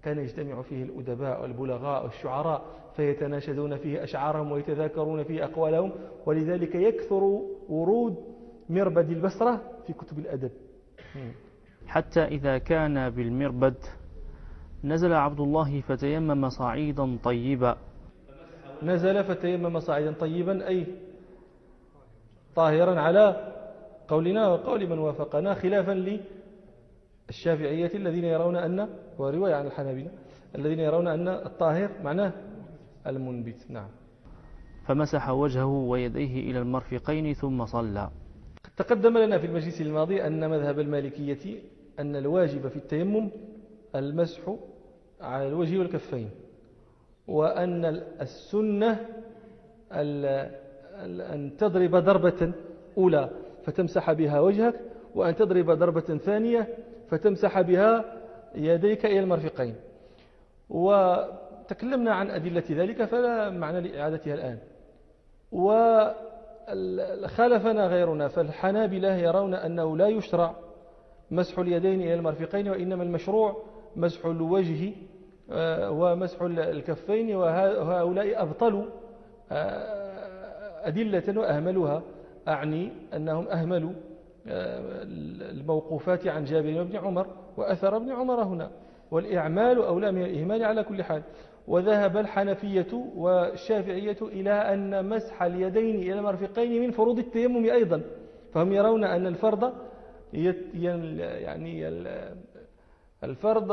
كان 0.04 0.20
يجتمع 0.20 0.62
فيه 0.62 0.84
الأدباء 0.84 1.42
والبلغاء 1.42 2.04
والشعراء 2.04 2.62
فيتناشدون 2.96 3.78
فيه 3.78 4.04
أشعارهم 4.04 4.52
ويتذاكرون 4.52 5.24
فيه 5.24 5.44
أقوالهم 5.44 5.92
ولذلك 6.26 6.76
يكثر 6.76 7.24
ورود 7.70 8.16
مربد 8.70 9.10
البصرة 9.10 9.62
في 9.88 9.94
كتب 9.94 10.20
الأدب. 10.20 10.52
حتى 11.88 12.24
إذا 12.24 12.58
كان 12.58 13.10
بالمربد 13.10 13.78
نزل 14.84 15.14
عبد 15.14 15.40
الله 15.40 15.82
فتيمم 15.82 16.50
صعيدا 16.50 17.18
طيبا. 17.24 17.78
نزل 18.84 19.24
فتيمم 19.24 19.80
صعيدا 19.80 20.12
طيبا 20.12 20.68
أي 20.68 20.88
طاهرا 22.56 23.00
على 23.00 23.54
قولنا 24.10 24.48
وقول 24.48 24.90
من 24.90 25.00
وافقنا 25.00 25.54
خلافا 25.54 26.20
للشافعية 27.30 27.92
الذين 27.96 28.24
يرون 28.24 28.56
أن 28.56 28.90
ورواية 29.18 29.56
عن 29.56 29.66
الحنابلة 29.66 30.12
الذين 30.56 30.80
يرون 30.80 31.08
أن 31.08 31.28
الطاهر 31.28 31.92
معناه 32.04 32.34
المنبت. 33.08 33.66
نعم. 33.70 33.90
فمسح 34.86 35.30
وجهه 35.30 35.66
ويديه 35.66 36.52
إلى 36.52 36.60
المرفقين 36.60 37.34
ثم 37.34 37.66
صلى. 37.66 38.10
تقدم 38.78 39.18
لنا 39.18 39.38
في 39.38 39.46
المجلس 39.46 39.82
الماضي 39.82 40.28
أن 40.28 40.50
مذهب 40.50 40.80
المالكية 40.80 41.60
أن 42.00 42.16
الواجب 42.16 42.68
في 42.68 42.76
التيمم 42.76 43.30
المسح 43.96 44.56
على 45.22 45.48
الوجه 45.48 45.80
والكفين 45.80 46.30
وأن 47.28 47.86
السنة 48.22 49.00
أن 49.92 51.52
تضرب 51.58 51.96
ضربة 51.96 52.54
أولى. 52.98 53.30
فتمسح 53.66 54.12
بها 54.12 54.40
وجهك 54.40 54.76
وأن 55.16 55.36
تضرب 55.36 55.72
ضربة 55.72 56.18
ثانية 56.18 56.68
فتمسح 57.10 57.62
بها 57.62 58.06
يديك 58.56 59.06
إلى 59.06 59.20
المرفقين. 59.20 59.76
وتكلمنا 60.70 62.14
عن 62.14 62.30
أدلة 62.30 62.64
ذلك 62.72 63.06
فلا 63.06 63.50
معنى 63.50 63.82
لإعادتها 63.82 64.34
الآن. 64.34 64.58
وخالفنا 67.22 67.88
غيرنا 67.88 68.28
فالحنابلة 68.28 69.16
يرون 69.16 69.54
أنه 69.54 69.98
لا 69.98 70.08
يشرع 70.08 70.56
مسح 71.32 71.60
اليدين 71.60 72.02
إلى 72.02 72.14
المرفقين 72.14 72.70
وإنما 72.70 73.04
المشروع 73.04 73.64
مسح 73.96 74.26
الوجه 74.26 74.94
آه، 75.52 75.92
ومسح 75.92 76.42
الكفين 76.42 77.36
وهؤلاء 77.36 78.42
أبطلوا 78.42 78.86
آه، 79.52 80.88
أدلة 80.88 81.40
وأهملوها. 81.40 82.02
أعني 82.48 82.92
أنهم 83.14 83.48
أهملوا 83.48 83.94
آه، 84.48 85.04
الموقوفات 85.52 86.28
عن 86.28 86.44
جابر 86.44 86.84
بن 86.84 86.96
عمر 86.96 87.28
وأثر 87.58 87.98
ابن 87.98 88.12
عمر 88.12 88.44
هنا 88.44 88.72
والإعمال 89.12 89.78
أولى 89.78 90.12
من 90.12 90.24
الإهمال 90.26 90.64
على 90.64 90.84
كل 90.84 91.04
حال. 91.04 91.24
وذهب 91.68 92.18
الحنفية 92.18 92.94
والشافعية 93.16 94.18
إلى 94.22 94.52
أن 94.52 95.10
مسح 95.10 95.44
اليدين 95.44 95.96
إلى 95.96 96.14
المرفقين 96.14 96.82
من 96.82 96.92
فروض 96.92 97.20
التيمم 97.20 97.66
أيضا. 97.66 98.02
فهم 98.54 98.74
يرون 98.74 99.04
أن 99.04 99.28
الفرض 99.28 99.74
يعني 100.34 101.88
الفرض 103.24 103.72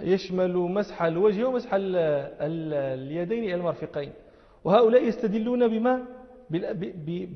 يشمل 0.00 0.56
مسح 0.56 1.02
الوجه 1.02 1.48
ومسح 1.48 1.70
اليدين 1.72 3.44
إلى 3.44 3.54
المرفقين. 3.54 4.12
وهؤلاء 4.64 5.08
يستدلون 5.08 5.68
بما 5.68 6.02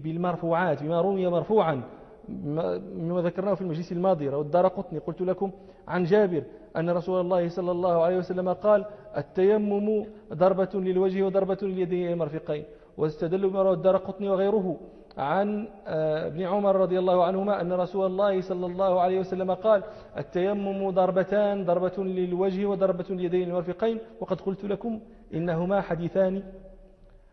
بالمرفوعات 0.05 0.83
بما 0.83 1.01
روي 1.01 1.29
مرفوعا 1.29 1.83
مما 2.29 3.21
ذكرناه 3.23 3.55
في 3.55 3.61
المجلس 3.61 3.93
الماضي 3.93 4.29
روى 4.29 4.43
الدار 4.43 4.69
قطني 4.69 4.99
قلت 4.99 5.21
لكم 5.21 5.51
عن 5.89 6.05
جابر 6.05 6.43
أن 6.77 6.91
رسول 6.91 7.21
الله 7.21 7.49
صلى 7.49 7.71
الله 7.71 8.03
عليه 8.03 8.19
وسلم 8.19 8.49
قال 8.53 8.85
التيمم 9.17 10.07
ضربة 10.33 10.69
للوجه 10.75 11.23
وضربة 11.23 11.59
لليدين 11.63 12.13
المرفقين 12.13 12.65
واستدلوا 12.97 13.51
بما 13.51 13.63
روى 13.63 13.73
الدار 13.73 13.97
قطني 13.97 14.29
وغيره 14.29 14.77
عن 15.19 15.69
آه، 15.87 16.27
ابن 16.27 16.43
عمر 16.43 16.77
رضي 16.77 16.99
الله 16.99 17.25
عنهما 17.25 17.61
أن 17.61 17.73
رسول 17.73 18.07
الله 18.07 18.41
صلى 18.41 18.67
الله 18.67 19.01
عليه 19.01 19.21
وسلم 19.21 19.51
قال 19.55 19.83
التيمم 20.19 20.91
ضربتان 20.91 21.65
ضربة 21.65 22.05
للوجه 22.05 22.67
وضربة 22.67 23.05
لليدين 23.11 23.49
المرفقين 23.49 23.99
وقد 24.21 24.41
قلت 24.41 24.65
لكم 24.65 25.01
إنهما 25.35 25.81
حديثان 25.81 26.43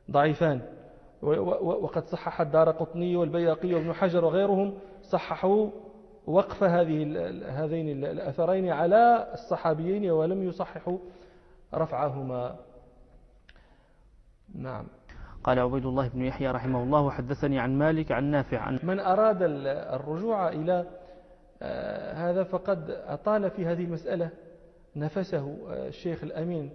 ضعيفان. 0.09 0.61
وقد 1.21 2.05
صحح 2.05 2.41
الدار 2.41 2.71
قطني 2.71 3.15
والبياقي 3.15 3.73
وابن 3.73 3.93
حجر 3.93 4.25
وغيرهم 4.25 4.73
صححوا 5.01 5.69
وقف 6.27 6.63
هذه 6.63 7.03
هذين 7.47 8.03
الأثرين 8.05 8.69
على 8.69 9.27
الصحابيين 9.33 10.11
ولم 10.11 10.43
يصححوا 10.43 10.97
رفعهما. 11.73 12.55
نعم. 14.55 14.87
قال 15.43 15.59
عبيد 15.59 15.85
الله 15.85 16.07
بن 16.07 16.21
يحيى 16.21 16.51
رحمه 16.51 16.83
الله 16.83 17.11
حدثني 17.11 17.59
عن 17.59 17.77
مالك 17.77 18.11
عن 18.11 18.23
نافع 18.23 18.59
عن 18.59 18.79
من 18.83 18.99
أراد 18.99 19.37
الرجوع 19.41 20.49
إلى 20.49 20.85
آه، 21.61 22.13
هذا 22.13 22.43
فقد 22.43 22.89
أطال 22.89 23.51
في 23.51 23.65
هذه 23.65 23.83
المسألة 23.83 24.29
نفسه 24.95 25.57
آه، 25.69 25.87
الشيخ 25.87 26.23
الأمين. 26.23 26.71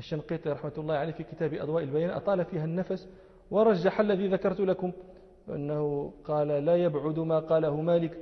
الشنقيطي 0.00 0.50
رحمة 0.50 0.72
الله 0.78 0.94
عليه 0.94 1.12
في 1.12 1.22
كتاب 1.22 1.54
أضواء 1.54 1.84
البيان 1.84 2.10
أطال 2.10 2.44
فيها 2.44 2.64
النفس 2.64 3.08
ورجح 3.50 4.00
الذي 4.00 4.28
ذكرت 4.28 4.60
لكم 4.60 4.92
أنه 5.48 6.12
قال 6.24 6.48
لا 6.48 6.76
يبعد 6.76 7.18
ما 7.18 7.38
قاله 7.38 7.80
مالك 7.80 8.18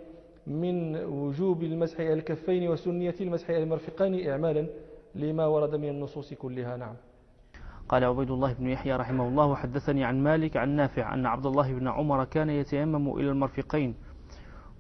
من 0.47 0.97
وجوب 0.97 1.63
المسح 1.63 2.01
الكفين 2.01 2.69
وسنية 2.69 3.15
المسح 3.21 3.51
المرفقين 3.51 4.29
إعمالا 4.29 4.67
لما 5.15 5.47
ورد 5.47 5.75
من 5.75 5.89
النصوص 5.89 6.35
كلها. 6.35 6.77
نعم. 6.77 6.95
قال 7.89 8.05
عبيد 8.05 8.31
الله 8.31 8.53
بن 8.53 8.67
يحيى 8.67 8.97
رحمه 8.97 9.29
الله 9.29 9.55
حدثني 9.55 10.05
عن 10.05 10.23
مالك 10.23 10.57
عن 10.57 10.69
نافع 10.77 11.15
أن 11.15 11.27
عبد 11.27 11.47
الله 11.47 11.73
بن 11.73 11.89
عمر 11.89 12.25
كان 12.25 12.51
يتيمم 12.51 13.17
إلى 13.19 13.31
المرفقين 13.31 13.95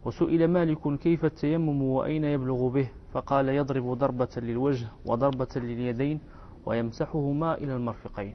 وسئل 0.04 0.48
مالك 0.48 0.98
كيف 0.98 1.24
التيمم 1.24 1.82
وأين 1.82 2.24
يبلغ 2.24 2.68
به 2.68 2.90
فقال 3.12 3.48
يضرب 3.48 3.98
ضربة 3.98 4.28
للوجه 4.36 4.86
وضربة 5.06 5.48
لليدين 5.56 6.20
ويمسحهما 6.68 7.54
إلى 7.54 7.72
المرفقين. 7.76 8.34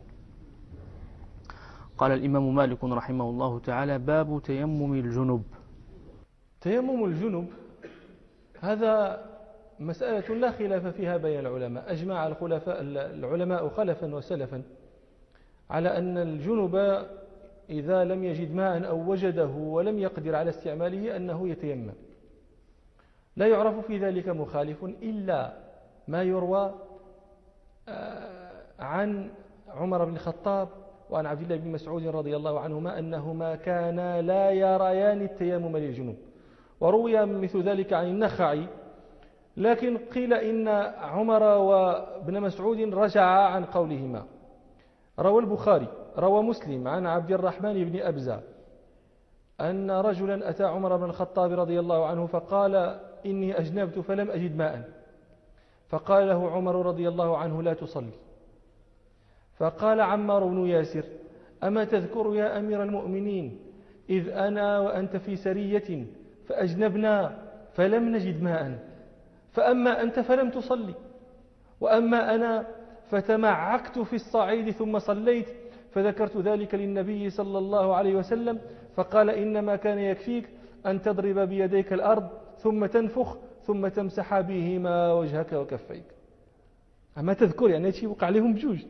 قال 1.98 2.12
الإمام 2.12 2.56
مالك 2.56 2.84
رحمه 2.84 3.30
الله 3.30 3.60
تعالى 3.60 4.00
باب 4.00 4.42
تيمم 4.44 4.94
الجنب. 4.94 5.44
تيمم 6.62 7.06
الجنب 7.06 7.48
هذا 8.60 9.26
مسألة 9.80 10.36
لا 10.36 10.52
خلاف 10.52 10.88
فيها 10.88 11.18
بين 11.18 11.40
العلماء. 11.40 11.92
أجمع 11.92 12.28
الخلفاء 12.28 12.78
العلماء 13.22 13.70
خلفا 13.70 14.16
وسلفا 14.16 14.64
على 15.70 15.98
أن 15.98 16.18
الجنب 16.18 17.06
إذا 17.70 18.04
لم 18.04 18.24
يجد 18.24 18.56
ماء 18.56 18.90
أو 18.90 19.12
وجده 19.12 19.46
ولم 19.46 20.00
يقدر 20.00 20.36
على 20.36 20.50
استعماله 20.50 21.16
أنه 21.16 21.50
يتيمم. 21.50 21.94
لا 23.36 23.48
يعرف 23.48 23.86
في 23.88 23.98
ذلك 23.98 24.30
مخالف 24.30 24.84
إلا 24.84 25.54
ما 26.08 26.24
يروى 26.24 26.74
عن 28.80 29.30
عمر 29.68 30.06
بن 30.06 30.14
الخطاب 30.14 30.68
وعن 31.10 31.26
عبد 31.26 31.42
الله 31.42 31.56
بن 31.56 31.72
مسعود 31.72 32.08
رضي 32.08 32.36
الله 32.36 32.60
عنهما 32.60 33.00
أنهما 33.00 33.56
كانا 33.56 34.22
لا 34.22 34.52
يريان 34.52 35.22
التيمم 35.22 35.78
للجنوب. 35.78 36.16
وروي 36.80 37.26
مثل 37.26 37.64
ذلك 37.70 37.94
عن 37.94 38.06
النخعي 38.06 38.68
لكن 39.58 39.98
قيل 39.98 40.34
إن 40.34 40.68
عمر 40.98 41.44
وابن 41.44 42.42
مسعود 42.42 42.80
رجع 42.80 43.26
عن 43.26 43.66
قولهما. 43.66 44.26
روى 45.20 45.42
البخاري 45.42 45.88
روى 46.18 46.44
مسلم 46.44 46.88
عن 46.88 47.06
عبد 47.08 47.32
الرحمن 47.32 47.74
بن 47.74 48.00
أبزة 48.00 48.42
أن 49.62 49.92
رجلا 49.92 50.50
أتى 50.50 50.64
عمر 50.64 50.98
بن 50.98 51.04
الخطاب 51.04 51.52
رضي 51.52 51.80
الله 51.80 52.06
عنه 52.06 52.26
فقال 52.26 53.00
إني 53.26 53.60
أجنبت 53.60 54.00
فلم 54.00 54.32
أجد 54.32 54.56
ماء. 54.58 55.03
فقال 55.94 56.28
له 56.28 56.52
عمر 56.52 56.86
رضي 56.86 57.08
الله 57.08 57.38
عنه 57.38 57.62
لا 57.62 57.74
تصلي. 57.74 58.18
فقال 59.58 60.02
عمار 60.02 60.46
بن 60.46 60.66
ياسر 60.66 61.04
أما 61.64 61.84
تذكر 61.86 62.36
يا 62.36 62.60
أمير 62.60 62.84
المؤمنين 62.84 63.60
إذ 64.10 64.30
أنا 64.30 64.80
وأنت 64.80 65.18
في 65.18 65.36
سرية 65.36 66.06
فأجنبنا 66.48 67.44
فلم 67.74 68.16
نجد 68.16 68.44
ماء 68.44 68.80
فأما 69.52 70.02
أنت 70.02 70.20
فلم 70.20 70.50
تصلي. 70.50 70.94
وأما 71.82 72.36
أنا 72.36 72.68
فتمعكت 73.10 74.00
في 74.00 74.16
الصعيد 74.16 74.72
ثم 74.72 75.00
صليت 75.00 75.48
فذكرت 75.92 76.38
ذلك 76.38 76.76
للنبي 76.76 77.30
صلى 77.30 77.58
الله 77.58 77.96
عليه 77.96 78.16
وسلم 78.16 78.60
فقال 78.96 79.30
إنما 79.30 79.76
كان 79.76 80.00
يكفيك 80.00 80.50
أن 80.86 81.02
تضرب 81.02 81.40
بيديك 81.40 81.94
الأرض 81.94 82.30
ثم 82.58 82.86
تنفخ 82.86 83.38
ثم 83.68 83.88
تمسح 83.88 84.40
بهما 84.40 85.14
وجهك 85.14 85.54
وكفيك. 85.54 86.04
أما 87.18 87.34
تذكر 87.34 87.70
يعني 87.70 87.92
شيء 87.92 88.10
وقع 88.10 88.28
عليهم 88.28 88.54
بجوج. 88.54 88.86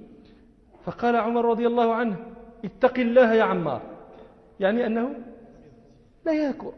فقال 0.85 1.15
عمر 1.15 1.45
رضي 1.45 1.67
الله 1.67 1.93
عنه 1.93 2.17
اتق 2.65 2.99
الله 2.99 3.33
يا 3.33 3.43
عمار. 3.43 3.81
يعني 4.59 4.85
أنه 4.85 5.09
لا 6.25 6.33
يذكر. 6.33 6.73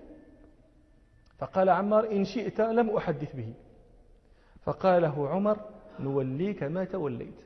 فقال 1.37 1.69
عمار 1.69 2.11
إن 2.11 2.25
شئت 2.25 2.61
لم 2.61 2.89
أحدث 2.89 3.35
به. 3.35 3.53
فقال 4.63 5.01
له 5.01 5.29
عمر 5.29 5.57
نوليك 5.99 6.63
ما 6.63 6.85
توليت. 6.85 7.39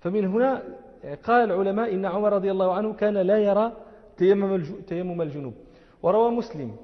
فمن 0.00 0.24
هنا 0.24 0.62
قال 1.24 1.50
العلماء 1.50 1.94
إن 1.94 2.06
عمر 2.06 2.32
رضي 2.32 2.50
الله 2.50 2.74
عنه 2.74 2.92
كان 2.92 3.14
لا 3.14 3.38
يرى 3.38 3.72
تيمم 4.86 5.22
الجنوب. 5.22 5.54
وروى 6.02 6.30
مسلم 6.30 6.76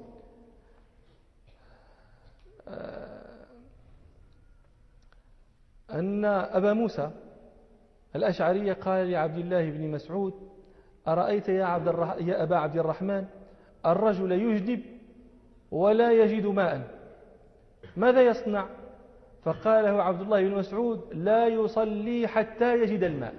أن 5.91 6.25
أبا 6.25 6.73
موسى 6.73 7.11
الأشعري 8.15 8.71
قال 8.71 9.11
لعبد 9.11 9.37
الله 9.37 9.69
بن 9.69 9.87
مسعود 9.87 10.33
أرأيت 11.07 11.49
يا, 11.49 11.65
عبد 11.65 11.87
الرح... 11.87 12.15
يا 12.19 12.43
أبا 12.43 12.57
عبد 12.57 12.77
الرحمن 12.77 13.25
الرجل 13.85 14.31
يجدب 14.31 14.81
ولا 15.71 16.11
يجد 16.11 16.45
ماء 16.45 16.99
ماذا 17.97 18.21
يصنع؟ 18.21 18.67
فقال 19.43 19.83
له 19.83 20.03
عبد 20.03 20.21
الله 20.21 20.41
بن 20.41 20.55
مسعود 20.55 21.13
لا 21.13 21.47
يصلي 21.47 22.27
حتى 22.27 22.81
يجد 22.81 23.03
الماء. 23.03 23.33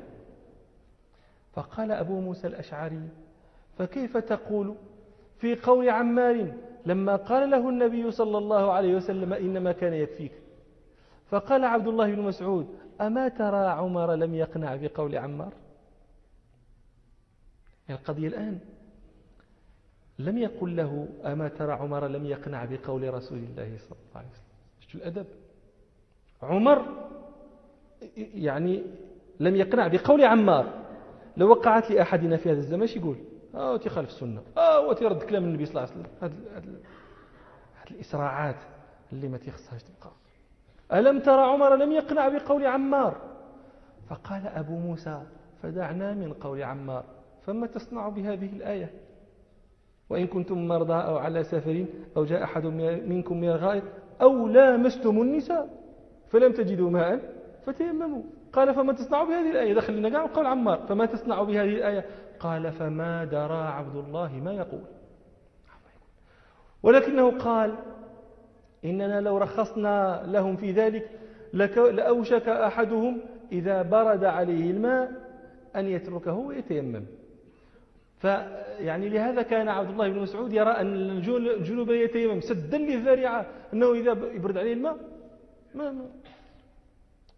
فقال 1.52 1.92
أبو 1.92 2.20
موسى 2.20 2.46
الأشعري 2.46 3.08
فكيف 3.78 4.16
تقول 4.16 4.74
في 5.38 5.54
قول 5.54 5.88
عمار 5.90 6.52
لما 6.86 7.16
قال 7.16 7.50
له 7.50 7.68
النبي 7.68 8.10
صلى 8.10 8.38
الله 8.38 8.72
عليه 8.72 8.96
وسلم 8.96 9.32
إنما 9.32 9.72
كان 9.72 9.94
يكفيك. 9.94 10.32
فقال 11.30 11.64
عبد 11.64 11.88
الله 11.88 12.14
بن 12.14 12.22
مسعود 12.22 12.66
أما 13.00 13.28
ترى 13.28 13.66
عمر 13.66 14.14
لم 14.14 14.34
يقنع 14.34 14.76
بقول 14.76 15.16
عمار؟ 15.16 15.52
القضية 17.90 18.28
الآن. 18.28 18.58
لم 20.18 20.38
يقل 20.38 20.76
له 20.76 21.08
أما 21.24 21.48
ترى 21.48 21.72
عمر 21.72 22.06
لم 22.06 22.26
يقنع 22.26 22.64
بقول 22.64 23.14
رسول 23.14 23.38
الله 23.38 23.78
صلى 23.78 23.98
الله 23.98 24.16
عليه 24.16 24.28
وسلم. 24.28 24.88
شو 24.88 24.98
الأدب؟ 24.98 25.26
عمر 26.42 27.08
يعني 28.16 28.82
لم 29.40 29.56
يقنع 29.56 29.88
بقول 29.88 30.24
عمار. 30.24 30.66
لو 31.36 31.50
وقعت 31.50 31.90
لأحدنا 31.90 32.36
في 32.36 32.50
هذا 32.50 32.58
الزمان 32.58 32.88
يقول؟ 32.96 33.16
آه 33.54 33.76
تخالف 33.76 34.08
السنة. 34.08 34.42
آه 34.58 34.80
وترد 34.80 35.22
كلام 35.22 35.44
النبي 35.44 35.66
صلى 35.66 35.84
الله 35.84 35.92
عليه 35.92 36.00
وسلم. 36.00 36.12
هذه 36.22 37.90
الإسراعات 37.90 38.56
اللي 39.12 39.28
ما 39.28 39.38
تخصهاش 39.38 39.82
تبقى. 39.82 40.12
ألم 40.92 41.20
ترى 41.20 41.40
عمر 41.40 41.76
لم 41.76 41.92
يقنع 41.92 42.28
بقول 42.28 42.66
عمار؟ 42.66 43.16
فقال 44.10 44.46
أبو 44.46 44.76
موسى 44.76 45.22
فدعنا 45.62 46.14
من 46.14 46.32
قول 46.32 46.62
عمار. 46.62 47.04
فما 47.46 47.66
تصنع 47.66 48.08
بهذه 48.08 48.56
الآية؟ 48.56 48.90
وإن 50.10 50.26
كنتم 50.26 50.68
مرضى 50.68 50.92
أو 50.92 51.16
على 51.16 51.44
سفر 51.44 51.86
أو 52.16 52.24
جاء 52.24 52.44
أحد 52.44 52.64
منكم 53.06 53.40
من 53.40 53.48
الغائط 53.48 53.82
أو 54.22 54.46
لامستم 54.46 55.22
النساء 55.22 55.68
فلم 56.30 56.52
تجدوا 56.52 56.90
ماء 56.90 57.20
فتيمموا. 57.66 58.22
قال 58.52 58.74
فما 58.74 58.92
تصنع 58.92 59.24
بهذه 59.24 59.50
الآية؟ 59.50 59.74
دخل 59.74 59.92
لنا 59.92 60.18
قال 60.18 60.32
قول 60.32 60.46
عمار 60.46 60.78
فما 60.88 61.06
تصنع 61.06 61.42
بهذه 61.42 61.74
الآية؟ 61.74 62.04
قال 62.40 62.72
فما 62.72 63.24
درى 63.24 63.62
عبد 63.68 63.96
الله 63.96 64.32
ما 64.32 64.52
يقول. 64.52 64.82
ولكنه 66.82 67.38
قال 67.38 67.74
إننا 68.84 69.20
لو 69.20 69.38
رخصنا 69.38 70.22
لهم 70.26 70.56
في 70.56 70.72
ذلك 70.72 71.10
لأوشك 71.52 72.48
أحدهم 72.48 73.20
إذا 73.52 73.82
برد 73.82 74.24
عليه 74.24 74.70
الماء 74.70 75.12
أن 75.76 75.86
يتركه 75.86 76.32
ويتيمم. 76.32 77.04
فيعني 78.18 79.08
لهذا 79.08 79.42
كان 79.42 79.68
عبد 79.68 79.90
الله 79.90 80.08
بن 80.08 80.18
مسعود 80.18 80.52
يرى 80.52 80.70
أن 80.70 81.10
الجنوب 81.26 81.90
يتيمم 81.90 82.40
سدا 82.40 82.78
للذريعة 82.78 83.46
أنه 83.72 83.92
إذا 83.92 84.10
يبرد 84.10 84.58
عليه 84.58 84.72
الماء 84.72 84.96
ما 85.74 85.90
ما 85.90 86.06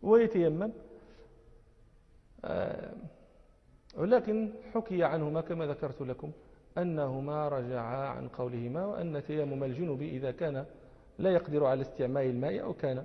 ويتيمم. 0.03 0.72
ولكن 3.98 4.52
حكي 4.74 5.04
عنهما 5.04 5.40
كما 5.40 5.66
ذكرت 5.66 6.02
لكم 6.02 6.30
أنهما 6.78 7.48
رجعا 7.48 8.09
عن 8.09 8.28
قولهما 8.28 8.87
وأن 8.87 9.22
تيمم 9.22 9.64
الجنوب 9.64 10.02
إذا 10.02 10.30
كان 10.30 10.64
لا 11.18 11.30
يقدر 11.30 11.64
على 11.64 11.80
استعمال 11.80 12.26
الماء 12.26 12.62
أو 12.62 12.72
كان 12.72 13.04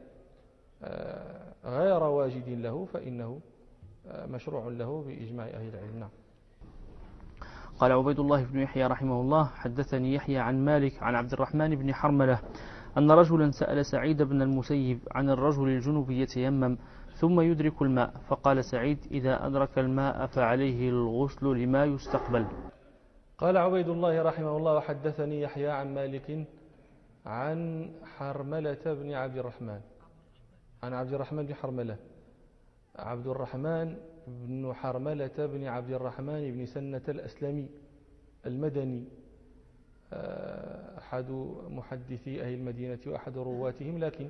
آه، 0.84 1.54
غير 1.66 2.04
واجد 2.04 2.50
له 2.50 2.86
فإنه 2.86 3.40
آه، 4.08 4.26
مشروع 4.26 4.68
له 4.68 5.04
بإجماع 5.04 5.46
أهل 5.46 5.68
العلم. 5.68 6.00
نعم. 6.00 6.10
قال 7.80 7.92
عبيد 7.92 8.20
الله 8.20 8.44
بن 8.44 8.60
يحيى 8.60 8.88
رحمه 8.88 9.22
الله 9.22 9.46
حدثني 9.46 10.14
يحيى 10.14 10.38
عن 10.38 10.66
مالك 10.66 11.04
عن 11.04 11.16
عبد 11.16 11.34
الرحمن 11.34 11.76
بن 11.76 11.94
حرملة 11.94 12.40
أن 12.98 13.12
رجلا 13.12 13.52
سأل 13.52 13.86
سعيد 13.86 14.22
بن 14.22 14.42
المسيب 14.42 15.00
عن 15.12 15.30
الرجل 15.30 15.68
الجنوب 15.68 16.12
يتيمم 16.12 16.78
ثم 17.20 17.42
يدرك 17.42 17.82
الماء. 17.82 18.14
فقال 18.28 18.66
سعيد 18.66 18.98
إذا 19.12 19.48
أدرك 19.48 19.80
الماء 19.80 20.26
فعليه 20.28 20.90
الغسل 20.90 21.46
لما 21.46 21.86
يستقبل. 21.86 22.46
قال 23.38 23.58
عبيد 23.58 23.90
الله 23.90 24.22
رحمه 24.22 24.58
الله 24.58 24.74
وحدثني 24.76 25.42
يحيى 25.42 25.70
عن 25.70 25.94
مالك 25.94 26.48
عن 27.26 27.90
حرملة 28.18 28.84
بن 28.86 29.12
عبد 29.14 29.38
الرحمن. 29.38 29.82
عن 30.84 30.94
عبد 30.94 31.14
الرحمن 31.14 31.46
بن 31.46 31.56
حرملة. 31.56 31.98
عبد 32.96 33.28
الرحمن 33.28 33.98
بن 34.28 34.74
حرملة 34.74 35.38
بن 35.38 35.64
عبد 35.68 35.92
الرحمن 35.92 36.52
بن 36.52 36.66
سنة 36.66 37.02
الأسلمي 37.10 37.68
المدني. 38.46 39.04
آه، 40.14 40.98
أحد 40.98 41.30
محدثي 41.70 42.42
أهل 42.42 42.54
المدينة 42.54 43.00
وأحد 43.08 43.38
رواتهم 43.38 43.98
لكن 43.98 44.30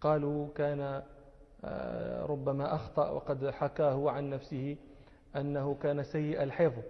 قالوا 0.00 0.48
كان 0.54 1.02
ربما 2.26 2.74
أخطأ 2.74 3.10
وقد 3.10 3.50
حكاه 3.50 4.10
عن 4.10 4.30
نفسه 4.30 4.76
أنه 5.36 5.74
كان 5.82 6.02
سيء 6.02 6.42
الحفظ 6.42 6.82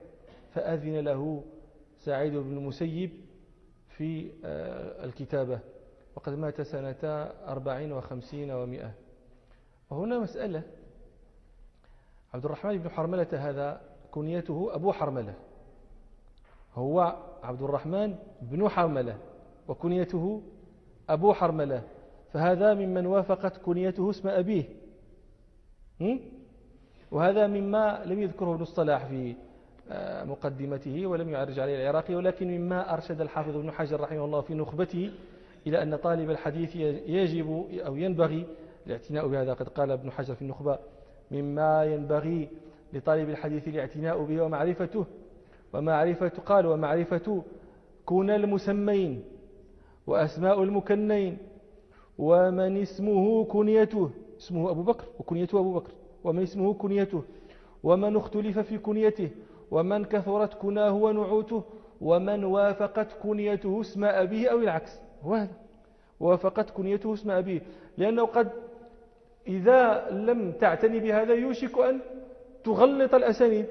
فأذن 0.54 0.98
له 0.98 1.44
سعيد 1.98 2.32
بن 2.32 2.56
المسيب 2.56 3.10
في 3.96 4.30
آه، 4.44 5.04
الكتابة 5.04 5.60
وقد 6.16 6.32
مات 6.32 6.60
سنة 6.60 6.96
أربعين 7.48 7.92
وخمسين 7.92 8.50
ومئة 8.50 8.90
وهنا 9.90 10.18
مسألة 10.18 10.62
عبد 12.34 12.44
الرحمن 12.44 12.78
بن 12.78 12.90
حرملة 12.90 13.28
هذا 13.32 13.80
كنيته 14.10 14.74
أبو 14.74 14.92
حرملة 14.92 15.34
هو 16.74 17.16
عبد 17.42 17.62
الرحمن 17.62 18.18
بن 18.42 18.68
حرملة 18.68 19.18
وكنيته 19.68 20.42
أبو 21.08 21.32
حرملة. 21.32 21.82
فهذا 22.32 22.74
ممن 22.74 23.06
وافقت 23.06 23.56
كنيته 23.56 24.10
اسم 24.10 24.28
أبيه. 24.28 24.64
وهذا 27.10 27.46
مما 27.46 28.02
لم 28.04 28.22
يذكره 28.22 28.54
ابن 28.54 28.62
الصلاح 28.62 29.06
في 29.06 29.34
آه، 29.90 30.24
مقدمته 30.24 31.06
ولم 31.06 31.28
يعرج 31.28 31.58
عليه 31.58 31.82
العراقي 31.82 32.14
ولكن 32.14 32.46
مما 32.46 32.94
أرشد 32.94 33.20
الحافظ 33.20 33.56
ابن 33.56 33.70
حجر 33.70 34.00
رحمه 34.00 34.24
الله 34.24 34.40
في 34.40 34.54
نخبته 34.54 35.10
إلى 35.66 35.82
أن 35.82 35.96
طالب 35.96 36.30
الحديث 36.30 36.76
يجب 37.06 37.66
أو 37.86 37.96
ينبغي 37.96 38.46
الاعتناء 38.86 39.28
بهذا. 39.28 39.52
قد 39.52 39.68
قال 39.68 39.90
ابن 39.90 40.10
حجر 40.10 40.34
في 40.34 40.42
النخبة 40.42 40.78
مما 41.30 41.84
ينبغي 41.84 42.48
لطالب 42.92 43.28
الحديث 43.28 43.68
الاعتناء 43.68 44.24
به 44.24 44.42
ومعرفته 44.42 45.06
ومعرفة 45.72 46.28
قال 46.28 46.66
ومعرفة 46.66 47.42
كون 48.04 48.30
المسمين 48.30 49.24
وأسماء 50.06 50.62
المكنين. 50.62 51.38
ومن 52.18 52.76
اسمه 52.76 53.44
كنيته 53.44 54.10
اسمه 54.40 54.70
أبو 54.70 54.82
بكر 54.82 55.04
وكنيته 55.18 55.60
أبو 55.60 55.74
بكر 55.74 55.92
ومن 56.24 56.42
اسمه 56.42 56.74
كنيته 56.74 57.22
ومن 57.82 58.16
اختلف 58.16 58.58
في 58.58 58.78
كنيته 58.78 59.30
ومن 59.70 60.04
كثرت 60.04 60.54
كناه 60.54 60.94
ونعوته 60.94 61.62
ومن 62.00 62.44
وافقت 62.44 63.08
كنيته 63.22 63.80
اسم 63.80 64.04
أبيه 64.04 64.48
أو 64.48 64.58
العكس. 64.58 65.00
وهذا 65.24 65.52
وافقت 66.20 66.70
كنيته 66.70 67.14
اسم 67.14 67.30
أبيه. 67.30 67.60
لأنه 67.98 68.26
قد 68.26 68.48
إذا 69.48 70.10
لم 70.10 70.52
تعتني 70.52 71.00
بهذا 71.00 71.34
يوشك 71.34 71.78
أن 71.78 72.00
تغلط 72.64 73.14
الأسانيد. 73.14 73.66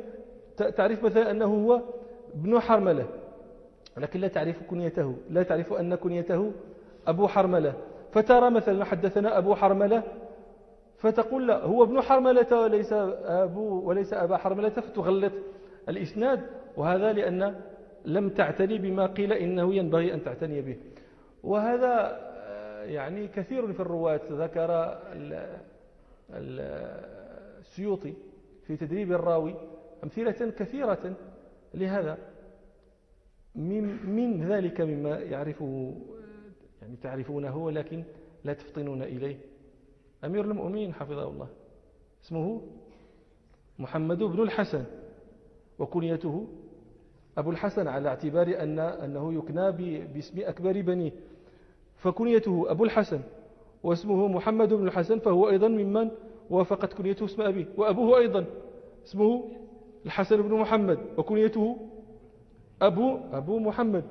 تعرف 0.58 1.04
مثلا 1.04 1.32
أنه 1.32 1.46
هو 1.46 1.82
ابن 2.34 2.60
حرملة 2.60 3.06
لكن 3.98 4.20
لا 4.20 4.28
تعرف 4.28 4.64
كنيته 4.70 5.16
لا 5.30 5.44
تعرف 5.44 5.74
أن 5.74 5.96
كنيته 5.96 6.52
أبو 7.08 7.28
حرملة. 7.28 7.74
فترى 8.16 8.50
مثلا 8.50 8.86
حدثنا 8.86 9.38
أبو 9.38 9.56
حرملة 9.56 10.04
فتقول 10.98 11.48
لا 11.48 11.64
هو 11.64 11.84
ابن 11.84 12.02
حرملة 12.02 12.62
وليس 12.62 12.94
أبو 12.94 13.90
وليس 13.90 14.14
أبا 14.14 14.38
حرملة 14.38 14.70
فتغلط 14.70 15.34
الإسناد 15.90 16.42
وهذا 16.78 17.14
لأن 17.14 17.62
لم 18.06 18.30
تعتني 18.30 18.78
بما 18.78 19.06
قيل 19.06 19.34
إنه 19.34 19.74
ينبغي 19.76 20.14
أن 20.14 20.24
تعتني 20.24 20.62
به. 20.62 20.78
وهذا 21.44 22.20
يعني 22.86 23.28
كثير 23.28 23.74
في 23.74 23.80
الرواة 23.80 24.22
ذكر 24.32 25.00
السيوطي 27.60 28.14
في 28.68 28.78
تدريب 28.78 29.12
الراوي 29.12 29.56
أمثلة 30.04 30.52
كثيرة 30.52 31.16
لهذا. 31.74 32.18
من, 33.56 34.06
من 34.16 34.48
ذلك 34.48 34.82
مما 34.82 35.20
يعرفه 35.20 35.94
يعني 36.86 36.98
تعرفونه 37.04 37.58
ولكن 37.58 38.04
لا 38.44 38.54
تفطنون 38.54 39.02
إليه. 39.04 39.38
أمير 40.24 40.46
المؤمنين 40.46 40.94
حفظه 40.94 41.30
الله. 41.30 41.48
اسمه 42.24 42.62
محمد 43.80 44.24
بن 44.24 44.42
الحسن 44.42 44.84
وكنيته 45.80 46.48
أبو 47.38 47.52
الحسن 47.52 47.88
على 47.88 48.10
اعتبار 48.10 48.48
أن 48.48 48.80
أنه 48.80 49.34
يكنى 49.34 49.72
باسم 50.14 50.40
أكبر 50.40 50.82
بنيه. 50.82 51.12
فكنيته 51.98 52.72
أبو 52.72 52.84
الحسن 52.84 53.22
واسمه 53.84 54.28
محمد 54.28 54.74
بن 54.74 54.88
الحسن 54.88 55.20
فهو 55.20 55.50
أيضا 55.50 55.68
ممن 55.68 56.12
وافقت 56.50 56.94
كنيته 56.94 57.26
اسم 57.26 57.42
أبيه. 57.42 57.66
وأبوه 57.78 58.18
أيضا 58.18 58.46
اسمه 59.06 59.44
الحسن 60.06 60.42
بن 60.42 60.54
محمد 60.54 61.00
وكنيته 61.18 61.78
أبو, 62.82 63.18
أبو 63.32 63.60
محمد 63.60 64.04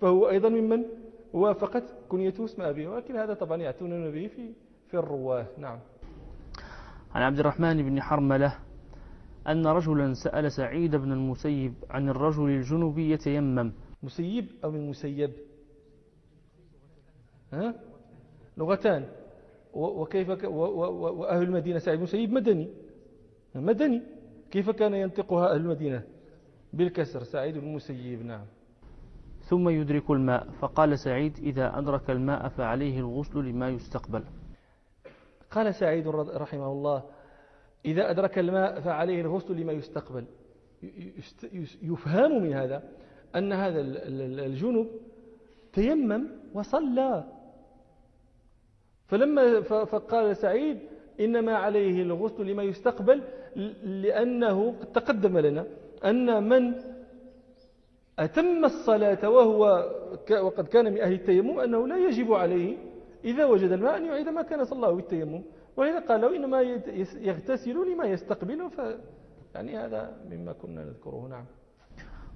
فهو 0.00 0.28
أيضا 0.28 0.48
ممن 0.48 0.84
وافقت 1.32 1.84
كنيته 2.08 2.44
اسم 2.44 2.62
أبيه 2.62 2.88
ولكن 2.88 3.16
هذا 3.16 3.34
طبعا 3.34 3.56
يعتونون 3.56 4.10
به 4.10 4.26
في, 4.26 4.52
في 4.90 4.94
الرواة. 4.94 5.46
نعم. 5.58 5.78
عن 7.14 7.22
عبد 7.22 7.38
الرحمن 7.38 7.82
بن 7.82 8.02
حرملة 8.02 8.58
أن 9.48 9.66
رجلا 9.66 10.14
سأل 10.24 10.52
سعيد 10.52 10.96
بن 10.96 11.12
المسيب 11.12 11.74
عن 11.90 12.08
الرجل 12.08 12.48
الجنوبي 12.48 13.10
يتيمم. 13.10 13.72
مسيب 14.02 14.46
أو 14.64 14.70
من 14.70 14.88
مسيب 14.88 15.30
ها؟ 17.52 17.74
لغتان. 18.56 19.08
وكيف 19.74 20.44
وأهل 20.44 21.42
المدينة 21.42 21.78
سعيد 21.78 21.98
بن 21.98 22.02
مسيب 22.02 22.32
مدني. 22.32 22.68
مدني. 23.54 24.02
كيف 24.50 24.70
كان 24.70 24.94
ينطقها 24.94 25.54
أهل 25.54 25.60
المدينة؟ 25.60 26.02
بالكسر. 26.72 27.22
سعيد 27.22 27.58
بن 27.58 27.74
مسيب 27.74 28.24
نعم. 28.24 28.44
ثم 29.52 29.68
يدرك 29.68 30.10
الماء. 30.10 30.48
فقال 30.60 30.98
سعيد 30.98 31.36
إذا 31.38 31.78
أدرك 31.78 32.10
الماء 32.10 32.48
فعليه 32.48 32.98
الغسل 32.98 33.38
لما 33.38 33.68
يستقبل. 33.68 34.24
قال 35.50 35.74
سعيد 35.74 36.08
رحمه 36.08 36.72
الله 36.72 37.02
إذا 37.84 38.10
أدرك 38.10 38.38
الماء 38.38 38.80
فعليه 38.80 39.20
الغسل 39.20 39.56
لما 39.56 39.72
يستقبل. 39.72 40.24
يفهم 41.82 42.42
من 42.42 42.52
هذا 42.52 42.82
أن 43.36 43.52
هذا 43.52 43.80
الجنوب 44.46 44.86
تيمم 45.72 46.28
وصلى. 46.54 47.24
فلما 49.06 49.60
فقال 49.84 50.36
سعيد 50.36 50.78
إنما 51.20 51.56
عليه 51.56 52.02
الغسل 52.02 52.46
لما 52.46 52.62
يستقبل 52.62 53.22
لأنه 53.82 54.74
تقدم 54.94 55.38
لنا 55.38 55.66
أن 56.04 56.48
من 56.48 56.74
أتم 58.24 58.64
الصلاة 58.64 59.30
وهو 59.30 59.90
وقد 60.30 60.66
كان 60.68 60.92
من 60.92 61.00
أهل 61.00 61.12
التيمم 61.12 61.60
أنه 61.60 61.88
لا 61.88 61.96
يجب 61.96 62.32
عليه 62.32 62.76
إذا 63.24 63.44
وجد 63.44 63.72
الماء 63.72 63.96
أن 63.96 64.04
يعيد 64.04 64.28
ما 64.28 64.42
كان 64.42 64.64
صلى 64.64 64.76
الله 64.76 64.90
بالتيمم 64.90 65.42
وإذا 65.76 66.00
قال 66.00 66.34
إنما 66.34 66.60
يغتسل 67.20 67.92
لما 67.92 68.04
يستقبله 68.04 68.68
ف 68.68 68.80
يعني 69.54 69.78
هذا 69.78 70.16
مما 70.30 70.52
كنا 70.52 70.84
نذكره. 70.84 71.26
نعم. 71.30 71.44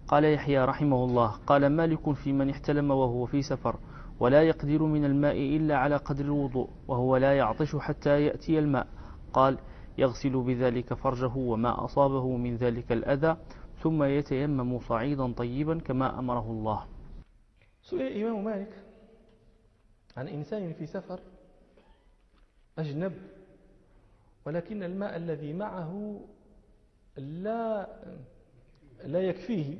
قال 0.08 0.24
يحيى 0.24 0.64
رحمه 0.64 1.04
الله 1.04 1.28
قال 1.46 1.66
مالك 1.66 2.12
في 2.12 2.32
من 2.32 2.50
احتلم 2.50 2.90
وهو 2.90 3.26
في 3.26 3.42
سفر 3.42 3.76
ولا 4.20 4.42
يقدر 4.42 4.82
من 4.82 5.04
الماء 5.04 5.36
إلا 5.36 5.76
على 5.76 5.96
قدر 5.96 6.24
الوضوء 6.24 6.68
وهو 6.88 7.16
لا 7.16 7.32
يعطش 7.36 7.76
حتى 7.76 8.22
يأتي 8.22 8.58
الماء. 8.58 8.86
قال 9.32 9.58
يغسل 9.98 10.42
بذلك 10.42 10.94
فرجه 10.94 11.36
وما 11.36 11.84
أصابه 11.84 12.36
من 12.36 12.56
ذلك 12.56 12.92
الأذى 12.92 13.36
ثم 13.86 14.02
يتيمم 14.02 14.78
صعيدا 14.80 15.32
طيبا 15.32 15.78
كما 15.78 16.18
أمره 16.18 16.50
الله. 16.50 16.86
سئل 17.82 18.02
الإمام 18.02 18.44
مالك 18.44 18.82
عن 20.16 20.28
إنسان 20.28 20.72
في 20.72 20.86
سفر 20.86 21.20
أجنب 22.78 23.12
ولكن 24.46 24.82
الماء 24.82 25.16
الذي 25.16 25.52
معه 25.52 26.20
لا 27.16 27.88
لا 29.04 29.20
يكفيه 29.20 29.78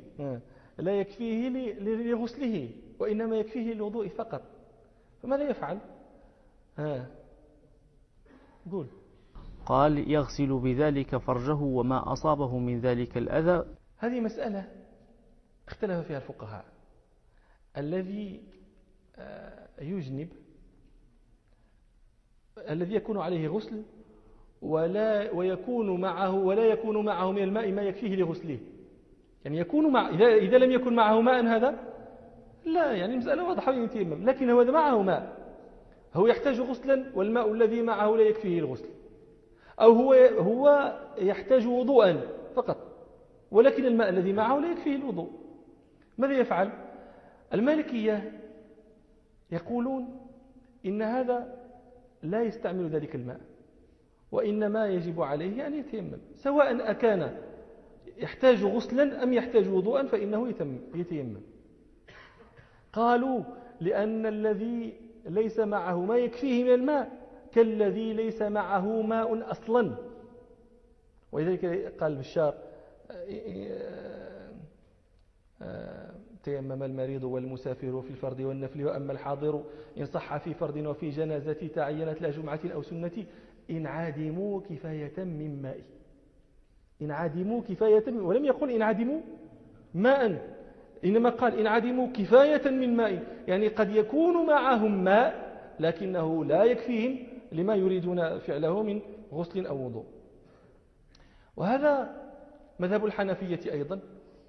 لا 0.77 0.99
يكفيه 0.99 1.49
لغسله 1.79 2.69
وإنما 2.99 3.35
يكفيه 3.35 3.73
للوضوء 3.73 4.07
فقط. 4.07 4.41
فماذا 5.23 5.49
يفعل؟ 5.49 5.79
ها 6.77 7.07
قول. 8.71 8.87
قال 9.65 10.11
يغسل 10.11 10.59
بذلك 10.59 11.17
فرجه 11.17 11.59
وما 11.61 12.11
أصابه 12.13 12.57
من 12.57 12.79
ذلك 12.79 13.17
الأذى 13.17 13.76
هذه 13.97 14.19
مسألة 14.19 14.69
اختلف 15.67 16.07
فيها 16.07 16.17
الفقهاء. 16.17 16.65
الذي 17.77 18.43
آه، 19.15 19.67
يجنب 19.81 20.29
الذي 22.69 22.95
يكون 22.95 23.17
عليه 23.17 23.47
غسل 23.47 23.83
ولا 24.61 25.31
ويكون 25.31 26.01
معه 26.01 26.35
ولا 26.35 26.65
يكون 26.65 27.05
معه 27.05 27.31
من 27.31 27.43
الماء 27.43 27.71
ما 27.71 27.81
يكفيه 27.81 28.15
لغسله. 28.15 28.59
يعني 29.45 29.57
يكون 29.57 29.91
مع 29.91 30.09
إذا, 30.09 30.35
إذا 30.35 30.57
لم 30.57 30.71
يكن 30.71 30.95
معه 30.95 31.21
ماء 31.21 31.45
هذا 31.45 31.79
لا 32.65 32.91
يعني 32.91 33.13
المسألة 33.13 33.43
واضحة 33.43 33.71
لكن 33.71 34.49
هو 34.49 34.63
معه 34.63 35.01
ماء 35.01 35.37
هو 36.13 36.27
يحتاج 36.27 36.59
غسلا 36.59 37.11
والماء 37.15 37.51
الذي 37.51 37.81
معه 37.81 38.15
لا 38.15 38.21
يكفيه 38.21 38.59
الغسل 38.59 38.89
أو 39.79 39.91
هو 39.91 40.13
هو 40.39 40.93
يحتاج 41.17 41.67
وضوءا 41.67 42.21
فقط. 42.55 42.86
ولكن 43.51 43.85
الماء 43.85 44.09
الذي 44.09 44.33
معه 44.33 44.59
لا 44.59 44.71
يكفيه 44.71 44.95
الوضوء. 44.95 45.31
ماذا 46.17 46.33
يفعل؟ 46.33 46.69
المالكية 47.53 48.41
يقولون 49.51 50.27
إن 50.85 51.01
هذا 51.01 51.57
لا 52.23 52.43
يستعمل 52.43 52.89
ذلك 52.89 53.15
الماء 53.15 53.39
وإنما 54.31 54.87
يجب 54.87 55.21
عليه 55.21 55.67
أن 55.67 55.73
يتيمم 55.73 56.17
سواء 56.35 56.91
أكان 56.91 57.37
يحتاج 58.17 58.63
غسلا 58.63 59.23
أم 59.23 59.33
يحتاج 59.33 59.69
وضوءا 59.69 60.03
فإنه 60.03 60.49
يتيمم. 60.95 61.41
قالوا 62.93 63.43
لأن 63.81 64.25
الذي 64.25 64.93
ليس 65.25 65.59
معه 65.59 66.05
ما 66.05 66.17
يكفيه 66.17 66.63
من 66.63 66.73
الماء 66.73 67.27
كالذي 67.53 68.13
ليس 68.13 68.41
معه 68.41 69.01
ماء 69.01 69.51
أصلا. 69.51 69.95
ولذلك 71.31 71.93
قال 71.99 72.15
بشار 72.15 72.53
تيمم 76.43 76.83
المريض 76.83 77.23
والمسافر 77.23 78.01
في 78.01 78.09
الفرد 78.09 78.41
والنفل 78.41 78.85
وأما 78.85 79.11
الحاضر 79.13 79.63
إن 79.97 80.05
صح 80.05 80.37
في 80.37 80.53
فرد 80.53 80.77
وفي 80.85 81.09
جنازة 81.09 81.67
تعينت 81.75 82.21
لا 82.21 82.29
جمعة 82.29 82.59
أو 82.73 82.81
سنة 82.81 83.25
إن 83.69 83.87
عادموا 83.87 84.61
كفاية 84.61 85.23
من 85.23 85.61
ماء. 85.61 85.79
إن 87.01 87.11
عدموا 87.11 87.61
كفاية 87.61 88.03
من 88.07 88.19
ولم 88.21 88.45
يقل 88.45 88.71
إن 88.71 88.81
عدموا 88.81 89.21
ماء 89.93 90.55
إنما 91.05 91.29
قال 91.29 91.59
إن 91.59 91.67
عدموا 91.67 92.07
كفاية 92.07 92.69
من 92.69 92.95
ماء. 92.95 93.23
يعني 93.47 93.67
قد 93.67 93.95
يكون 93.95 94.45
معهم 94.45 95.03
ماء 95.03 95.47
لكنه 95.79 96.45
لا 96.45 96.63
يكفيهم 96.63 97.27
لما 97.51 97.75
يريدون 97.75 98.39
فعله 98.39 98.83
من 98.83 99.01
غسل 99.33 99.65
أو 99.65 99.85
وضوء. 99.85 100.05
وهذا 101.57 102.26
مذهب 102.79 103.05
الحنفية 103.05 103.71
أيضا 103.71 103.99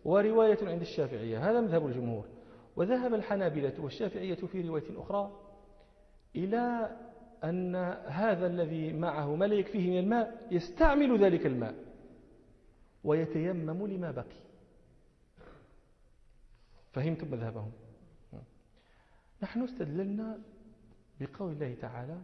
ورواية 0.05 0.59
عند 0.63 0.81
الشافعية 0.81 1.51
هذا 1.51 1.61
مذهب 1.61 1.87
الجمهور. 1.87 2.25
وذهب 2.77 3.15
الحنابلة 3.15 3.73
والشافعية 3.79 4.35
في 4.35 4.69
رواية 4.69 5.01
أخرى 5.01 5.41
إلى 6.37 6.97
أن 7.45 7.77
هذا 8.07 8.47
الذي 8.47 8.93
معه 8.93 9.35
ما 9.35 9.45
لا 9.45 9.55
يكفيه 9.55 9.91
من 9.91 9.99
الماء 9.99 10.47
يستعمل 10.51 11.25
ذلك 11.25 11.47
الماء 11.47 11.75
ويتيمم 13.05 13.87
لما 13.87 14.11
بقي. 14.11 14.39
فهمتم 16.93 17.31
مذهبهم؟ 17.31 17.73
نحن 19.43 19.63
استدللنا 19.63 20.39
بقول 21.21 21.53
الله 21.53 21.75
تعالى 21.75 22.19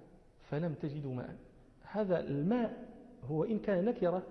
فلم 0.51 0.75
تجدوا 0.75 1.15
ماء. 1.15 1.37
هذا 1.83 2.21
الماء 2.21 2.89
هو 3.25 3.45
إن 3.45 3.59
كان 3.59 3.85
نكرة 3.85 4.23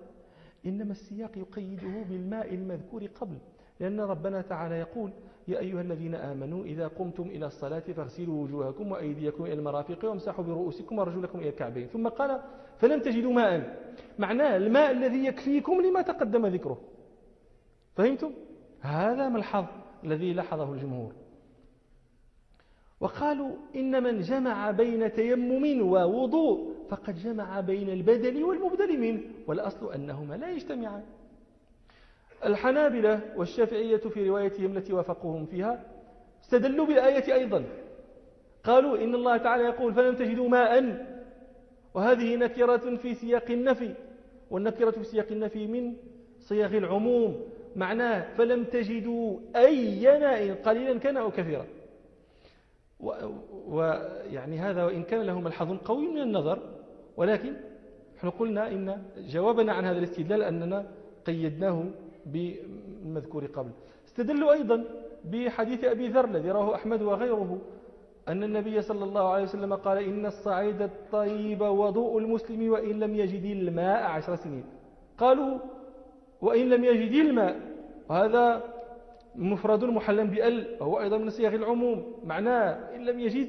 إنما 0.66 0.90
السياق 0.90 1.38
يقيده 1.38 2.02
بالماء 2.08 2.54
المذكور 2.54 3.06
قبل 3.06 3.38
لأن 3.80 4.00
ربنا 4.00 4.42
تعالى 4.42 4.74
يقول 4.74 5.12
يا 5.48 5.58
أيها 5.58 5.80
الذين 5.80 6.14
آمنوا 6.14 6.64
إذا 6.64 6.88
قمتم 6.88 7.22
إلى 7.22 7.46
الصلاة 7.46 7.80
فاغسلوا 7.80 8.42
وجوهكم 8.42 8.92
وأيديكم 8.92 9.44
إلى 9.44 9.52
المرافق 9.52 10.04
وامسحوا 10.04 10.44
برؤوسكم 10.44 10.98
ورجلكم 10.98 11.38
إلى 11.38 11.48
الكعبين. 11.48 11.86
ثم 11.86 12.08
قال 12.08 12.40
فلم 12.78 13.00
تجدوا 13.00 13.32
ماء. 13.32 13.78
معناه 14.18 14.56
الماء 14.56 14.90
الذي 14.90 15.26
يكفيكم 15.26 15.80
لما 15.80 16.02
تقدم 16.02 16.46
ذكره. 16.46 16.80
فهمتم؟ 17.94 18.32
هذا 18.80 19.28
ملحظ 19.28 19.64
الذي 20.04 20.32
لاحظه 20.32 20.72
الجمهور. 20.72 21.12
وقالوا 23.00 23.56
إن 23.76 24.02
من 24.02 24.20
جمع 24.20 24.70
بين 24.70 25.12
تيمم 25.12 25.88
ووضوء 25.88 26.73
فقد 26.90 27.18
جمع 27.18 27.60
بين 27.60 27.90
البدل 27.90 28.44
والمبدل 28.44 28.98
منه 28.98 29.20
والأصل 29.46 29.92
أنهما 29.92 30.34
لا 30.34 30.50
يجتمعان. 30.50 31.02
الحنابلة 32.44 33.20
والشافعية 33.36 33.96
في 33.96 34.28
روايتهم 34.28 34.76
التي 34.76 34.92
وافقوهم 34.92 35.46
فيها 35.46 35.84
استدلوا 36.44 36.86
بالآية 36.86 37.34
أيضا. 37.34 37.64
قالوا 38.64 38.98
إن 38.98 39.14
الله 39.14 39.36
تعالى 39.36 39.62
يقول 39.64 39.94
فلم 39.94 40.14
تجدوا 40.14 40.48
ماء؟ 40.48 41.06
وهذه 41.94 42.36
نكرة 42.36 42.96
في 42.96 43.14
سياق 43.14 43.50
النفي 43.50 43.94
والنكرة 44.50 44.90
في 44.90 45.04
سياق 45.04 45.26
النفي 45.30 45.66
من 45.66 45.96
صياغ 46.40 46.76
العموم 46.76 47.40
معناه 47.76 48.34
فلم 48.34 48.64
تجدوا 48.64 49.38
أي 49.56 50.00
ماء 50.20 50.54
قليلا 50.54 50.98
كان 50.98 51.16
أو 51.16 51.30
كثيرا. 51.30 51.66
ويعني 53.66 54.58
هذا 54.58 54.84
وإن 54.84 55.02
كان 55.02 55.22
له 55.22 55.40
ملحظ 55.40 55.76
قوي 55.76 56.08
من 56.08 56.22
النظر 56.22 56.73
ولكن 57.16 57.52
نحن 58.16 58.30
قلنا 58.30 58.68
إن 58.72 59.02
جوابنا 59.18 59.72
عن 59.72 59.84
هذا 59.84 59.98
الاستدلال 59.98 60.42
أننا 60.42 60.86
قيدناه 61.26 61.84
بالمذكور 62.26 63.46
قبل. 63.46 63.70
استدلوا 64.06 64.52
أيضا 64.52 64.84
بحديث 65.24 65.84
أبي 65.84 66.08
ذر 66.08 66.24
الذي 66.24 66.50
رواه 66.50 66.74
أحمد 66.74 67.02
وغيره 67.02 67.58
أن 68.28 68.42
النبي 68.44 68.82
صلى 68.82 69.04
الله 69.04 69.28
عليه 69.28 69.42
وسلم 69.44 69.74
قال 69.74 69.98
إن 69.98 70.26
الصعيد 70.26 70.82
الطيب 70.82 71.60
وضوء 71.60 72.18
المسلم 72.18 72.70
وإن 72.70 73.00
لم 73.00 73.14
يجد 73.14 73.44
الماء 73.44 74.02
عشر 74.02 74.36
سنين. 74.36 74.64
قالوا 75.18 75.58
وإن 76.40 76.68
لم 76.70 76.84
يجد 76.84 77.12
الماء 77.26 77.60
وهذا 78.08 78.62
مفرد 79.36 79.84
محلا 79.84 80.24
بأل 80.24 80.76
وهو 80.80 81.00
أيضا 81.00 81.18
من 81.18 81.30
صيغ 81.30 81.54
العموم 81.54 82.14
معناه 82.24 82.96
إن 82.96 83.04
لم 83.04 83.20
يجد 83.20 83.48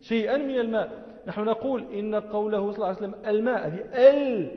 شيئا 0.00 0.36
من 0.36 0.60
الماء. 0.60 1.09
نحن 1.26 1.44
نقول 1.44 1.82
إن 1.92 2.14
قوله 2.14 2.72
صلى 2.72 2.76
الله 2.76 2.86
عليه 2.86 2.96
وسلم 2.96 3.14
الماء 3.26 3.66
هذه 3.68 3.80
ال. 4.10 4.50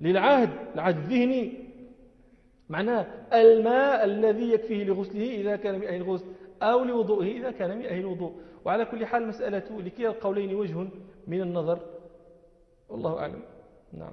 للعهد 0.00 0.50
العهد 0.74 0.96
الذهني. 0.96 1.52
معناه 2.68 3.06
الماء 3.32 4.04
الذي 4.04 4.52
يكفيه 4.52 4.84
لغسله 4.84 5.34
إذا 5.40 5.56
كان 5.56 5.78
من 5.78 5.86
أهل 5.86 5.96
الغسل 5.96 6.26
أو 6.62 6.84
لوضوئه 6.84 7.38
إذا 7.38 7.50
كان 7.50 7.78
من 7.78 7.84
أهل 7.86 8.00
الوضوء. 8.00 8.32
وعلى 8.64 8.84
كل 8.84 9.06
حال 9.06 9.28
مسألة 9.28 9.80
لكلا 9.80 10.08
القولين 10.08 10.54
وجه 10.54 10.88
من 11.26 11.40
النظر. 11.40 11.78
والله 12.88 13.18
أعلم. 13.18 13.42
نعم. 13.92 14.12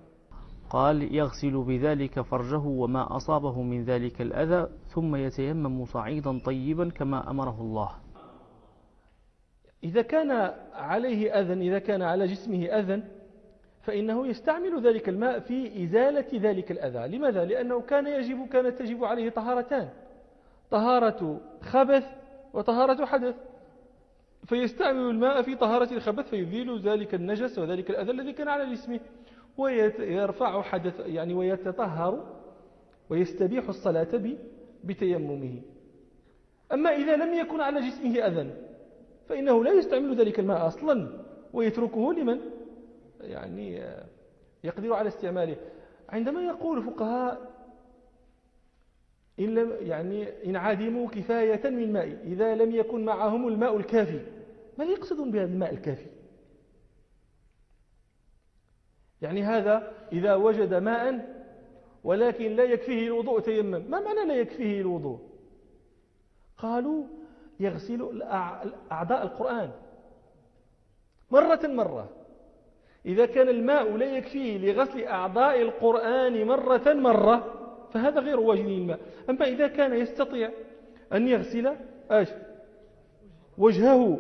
قال 0.69 1.15
يغسل 1.15 1.63
بذلك 1.63 2.21
فرجه 2.21 2.65
وما 2.65 3.15
أصابه 3.15 3.61
من 3.61 3.83
ذلك 3.83 4.21
الأذى 4.21 4.67
ثم 4.93 5.15
يتيمم 5.15 5.85
صعيدا 5.85 6.39
طيبا 6.39 6.89
كما 6.89 7.29
أمره 7.29 7.61
الله. 7.61 7.91
إذا 9.83 10.01
كان 10.01 10.31
عليه 10.73 11.39
أذى 11.39 11.53
إذا 11.53 11.79
كان 11.79 12.01
على 12.01 12.25
جسمه 12.25 12.65
أذى 12.65 13.03
فإنه 13.81 14.27
يستعمل 14.27 14.87
ذلك 14.87 15.09
الماء 15.09 15.39
في 15.39 15.83
إزالة 15.83 16.25
ذلك 16.33 16.71
الأذى. 16.71 17.17
لماذا؟ 17.17 17.45
لأنه 17.45 17.81
كان 17.81 18.07
يجب 18.07 18.47
كانت 18.47 18.79
تجب 18.79 19.03
عليه 19.03 19.29
طهارتان. 19.29 19.89
طهارة 20.71 21.41
خبث 21.61 22.03
وطهارة 22.53 23.05
حدث. 23.05 23.35
فيستعمل 24.45 25.09
الماء 25.09 25.41
في 25.41 25.55
طهارة 25.55 25.93
الخبث 25.93 26.29
فيزيل 26.29 26.79
ذلك 26.79 27.15
النجس 27.15 27.59
وذلك 27.59 27.89
الأذى 27.89 28.11
الذي 28.11 28.33
كان 28.33 28.47
على 28.47 28.71
جسمه 28.71 28.99
ويرفع 29.57 30.61
حدث 30.61 30.99
يعني 31.05 31.33
ويتطهر 31.33 32.39
ويستبيح 33.09 33.69
الصلاة 33.69 34.35
بتيممه. 34.83 35.61
أما 36.73 36.89
إذا 36.95 37.15
لم 37.15 37.33
يكن 37.33 37.61
على 37.61 37.89
جسمه 37.89 38.27
أذى 38.27 38.68
فإنه 39.29 39.63
لا 39.63 39.71
يستعمل 39.71 40.15
ذلك 40.15 40.39
الماء 40.39 40.67
أصلا 40.67 41.23
ويتركه 41.53 42.13
لمن؟ 42.13 42.39
يعني 43.21 43.83
يقدر 44.63 44.93
على 44.93 45.07
استعماله. 45.07 45.55
عندما 46.09 46.41
يقول 46.41 46.83
فقهاء 46.83 47.51
إن 49.39 49.55
لم 49.55 49.73
يعني 49.79 50.45
إن 50.45 50.55
عدموا 50.55 51.09
كفاية 51.09 51.69
من 51.69 51.93
ماء 51.93 52.21
إذا 52.23 52.55
لم 52.55 52.75
يكن 52.75 53.05
معهم 53.05 53.47
الماء 53.47 53.77
الكافي 53.77 54.21
ما 54.77 54.85
يقصدون 54.85 55.31
بهذا 55.31 55.53
الماء 55.53 55.73
الكافي؟ 55.73 56.05
يعني 59.21 59.43
هذا 59.43 59.93
إذا 60.11 60.35
وجد 60.35 60.73
ماء 60.73 61.35
ولكن 62.03 62.55
لا 62.55 62.63
يكفيه 62.63 63.07
الوضوء 63.07 63.39
تيمم. 63.39 63.83
ما 63.89 63.99
معنى 63.99 64.25
لا 64.27 64.35
يكفيه 64.35 64.81
الوضوء 64.81 65.19
قالوا 66.57 67.18
يغسل 67.59 68.21
أعضاء 68.91 69.23
القرآن. 69.23 69.71
مرة 71.31 71.59
مرة. 71.63 72.09
إذا 73.05 73.25
كان 73.25 73.49
الماء 73.49 73.97
لا 73.97 74.05
يكفيه 74.05 74.57
لغسل 74.57 75.03
أعضاء 75.03 75.61
القرآن 75.61 76.47
مرة 76.47 76.93
مرة 76.93 77.55
فهذا 77.93 78.19
غير 78.19 78.39
واجد 78.39 78.65
الماء 78.65 78.99
أما 79.29 79.47
إذا 79.47 79.67
كان 79.67 79.93
يستطيع 79.93 80.51
أن 81.13 81.27
يغسل 81.27 81.75
أش 82.11 82.27
وجهه 83.57 84.17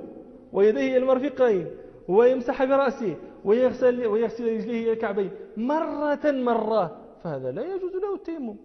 ويديه 0.53 0.97
المرفقين 0.97 1.67
ويمسح 2.07 2.63
برأسه 2.63 3.15
ويغسل, 3.45 4.05
ويغسل 4.05 4.43
رجليه 4.45 4.83
إلى 4.83 4.91
الكعبين 4.91 5.31
مرة 5.57 6.31
مرة 6.31 7.05
فهذا 7.23 7.51
لا 7.51 7.75
يجوز 7.75 7.95
له 7.95 8.15
التيمم. 8.15 8.55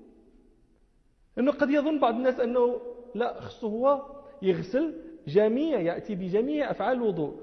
لأنه 1.37 1.53
قد 1.53 1.71
يظن 1.71 2.01
بعض 2.01 2.15
الناس 2.15 2.41
أنه 2.41 2.81
لا 3.15 3.41
خصه 3.41 3.69
هو 3.69 4.03
يغسل 4.45 4.95
جميع 5.29 5.81
يأتي 5.81 6.15
بجميع 6.15 6.71
أفعال 6.71 6.97
الوضوء 6.97 7.35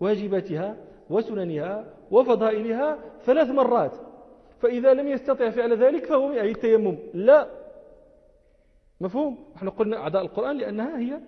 واجباتها 0.00 0.76
وسننها 1.10 1.84
وفضائلها 2.10 2.98
ثلاث 3.24 3.48
مرات. 3.50 3.92
فإذا 4.60 4.94
لم 4.94 5.08
يستطع 5.08 5.50
فعل 5.50 5.84
ذلك 5.84 6.04
فهو 6.04 6.32
يعني 6.32 6.50
التيمم. 6.50 6.98
لا. 7.14 7.48
مفهوم؟ 9.00 9.38
نحن 9.56 9.68
قلنا 9.68 9.96
أعداء 9.96 10.22
القرآن 10.22 10.58
لأنها 10.58 10.98
هي 10.98 11.20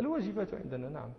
الواجبات 0.00 0.54
عندنا. 0.54 0.88
نعم. 0.88 1.10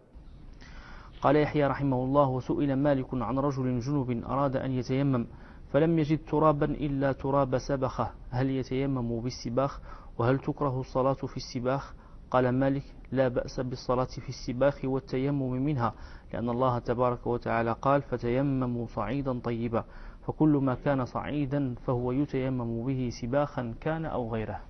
قال 1.21 1.35
يحيى 1.35 1.67
رحمه 1.67 2.03
الله 2.03 2.29
وسئل 2.29 2.75
مالك 2.75 3.07
عن 3.13 3.39
رجل 3.39 3.79
جنوب 3.79 4.11
أراد 4.11 4.55
أن 4.57 4.71
يتيمم 4.71 5.27
فلم 5.73 5.99
يجد 5.99 6.19
ترابا 6.31 6.65
إلا 6.65 7.11
تراب 7.11 7.57
سبخة. 7.57 8.11
هل 8.29 8.49
يتيمم 8.49 9.19
بالسباخ؟ 9.21 9.81
وهل 10.17 10.39
تكره 10.39 10.79
الصلاة 10.79 11.13
في 11.13 11.37
السباخ؟ 11.37 11.93
قال 12.31 12.49
مالك 12.49 12.83
لا 13.11 13.27
بأس 13.27 13.59
بالصلاة 13.59 14.05
في 14.05 14.29
السباخ 14.29 14.85
والتيمم 14.85 15.51
منها 15.51 15.93
لأن 16.33 16.49
الله 16.49 16.79
تبارك 16.79 17.27
وتعالى 17.27 17.71
قال 17.71 18.01
فتيمموا 18.01 18.87
صعيدا 18.87 19.39
طيبا. 19.39 19.85
فكل 20.27 20.49
ما 20.49 20.75
كان 20.75 21.05
صعيدا 21.05 21.75
فهو 21.75 22.11
يتيمم 22.11 22.85
به 22.85 23.09
سباخا 23.21 23.75
كان 23.81 24.05
أو 24.05 24.33
غيره. 24.33 24.61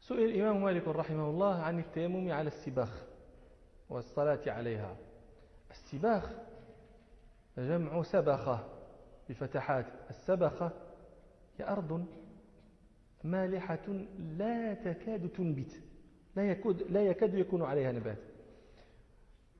سئل 0.00 0.18
الإمام 0.18 0.64
مالك 0.64 0.88
رحمه 0.88 1.30
الله 1.30 1.54
عن 1.54 1.78
التيمم 1.78 2.32
على 2.32 2.48
السباخ 2.48 3.02
والصلاة 3.90 4.40
عليها. 4.46 4.96
السباخ 5.70 6.30
جمع 7.58 8.02
سبخة 8.02 8.64
بفتحات 9.28 9.86
السبخة 10.10 10.70
هي 11.58 11.68
أرض 11.68 12.06
مالحة 13.24 13.86
لا 14.18 14.74
تكاد 14.74 15.28
تنبت. 15.28 15.80
لا 16.36 16.50
يكاد, 16.50 16.82
لا 16.90 17.02
يكاد 17.02 17.34
يكون 17.34 17.62
عليها 17.62 17.92
نبات. 17.92 18.18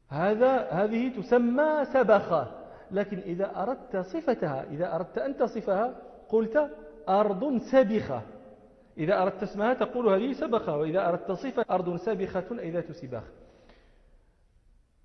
هذا 0.08 0.70
هذه 0.70 1.20
تسمى 1.20 1.84
سبخة. 1.84 2.60
لكن 2.90 3.18
إذا 3.18 3.62
أردت 3.62 3.96
صفتها 3.96 4.64
إذا 4.70 4.94
أردت 4.94 5.18
أن 5.18 5.36
تصفها 5.36 5.96
قلت 6.28 6.70
أرض 7.08 7.58
سبخة. 7.58 8.22
إذا 8.98 9.22
أردت 9.22 9.42
اسمها 9.42 9.74
تقول 9.74 10.08
هذه 10.08 10.32
سبخة. 10.32 10.76
وإذا 10.76 11.08
أردت 11.08 11.32
صفة 11.32 11.64
أرض 11.70 11.96
سبخة 11.96 12.60
أي 12.60 12.70
ذات 12.70 12.92
سباخ 12.92 13.24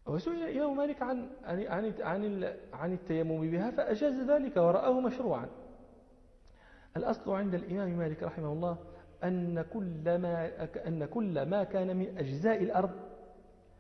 وسئل 0.10 0.44
الإمام 0.44 0.78
مالك 0.78 1.02
عن 1.02 1.30
عن 1.44 1.64
عن 1.68 1.94
عن, 2.00 2.54
عن 2.74 2.94
التيمم 2.94 3.52
بها 3.52 3.72
فأجاز 3.72 4.30
ذلك 4.30 4.58
ورآه 4.58 5.00
مشروعا. 5.00 5.50
الأصل 6.98 7.32
عند 7.32 7.54
الإمام 7.54 7.90
مالك 7.90 8.24
رحمه 8.24 8.54
الله 8.54 8.78
أن 9.24 9.66
كل 9.74 10.18
ما 10.18 10.52
أن 10.88 11.06
كل 11.06 11.42
ما 11.46 11.64
كان 11.64 11.98
من 11.98 12.18
أجزاء 12.18 12.64
الأرض 12.64 12.92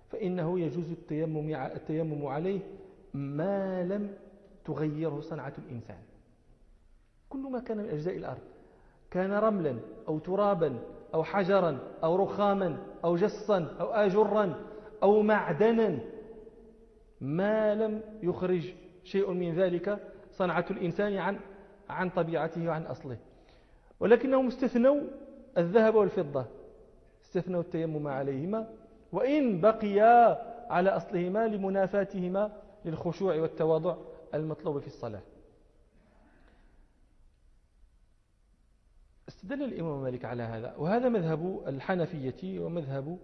فإنه 0.09 0.59
يجوز 0.59 0.91
التيمم 0.91 1.55
التيمم 1.55 2.25
عليه 2.25 2.59
ما 3.13 3.83
لم 3.83 4.13
تغيره 4.65 5.19
صنعة 5.21 5.53
الإنسان. 5.57 5.97
كل 7.29 7.39
ما 7.39 7.59
كان 7.59 7.77
من 7.77 7.89
أجزاء 7.89 8.17
الأرض 8.17 8.41
كان 9.11 9.31
رملا 9.31 9.79
أو 10.07 10.19
ترابا 10.19 10.79
أو 11.13 11.23
حجرا 11.23 11.79
أو 12.03 12.15
رخاما 12.15 12.77
أو 13.03 13.15
جصا 13.15 13.75
أو 13.79 13.87
آجرا 13.91 14.55
أو 15.03 15.21
معدنا 15.21 15.99
ما 17.21 17.75
لم 17.75 18.01
يخرج 18.23 18.73
شيء 19.03 19.31
من 19.31 19.55
ذلك 19.55 19.99
صنعة 20.31 20.65
الإنسان 20.71 21.17
عن 21.17 21.39
عن 21.89 22.09
طبيعته 22.09 22.67
وعن 22.67 22.83
أصله. 22.83 23.17
ولكنهم 23.99 24.47
استثنوا 24.47 25.01
الذهب 25.59 25.95
والفضة 25.95 26.45
استثنوا 27.25 27.61
التيمم 27.61 28.07
عليهما 28.07 28.69
وإن 29.11 29.61
بقيا 29.61 30.49
على 30.71 30.89
أصلهما 30.89 31.47
لمنافاتهما 31.47 32.61
للخشوع 32.85 33.35
والتواضع 33.35 33.97
المطلوب 34.33 34.79
في 34.79 34.87
الصلاة. 34.87 35.21
استدل 39.29 39.63
الإمام 39.63 40.03
مالك 40.03 40.25
على 40.25 40.43
هذا 40.43 40.75
وهذا 40.75 41.09
مذهب 41.09 41.63
الحنفية 41.67 42.59
ومذهب 42.59 43.17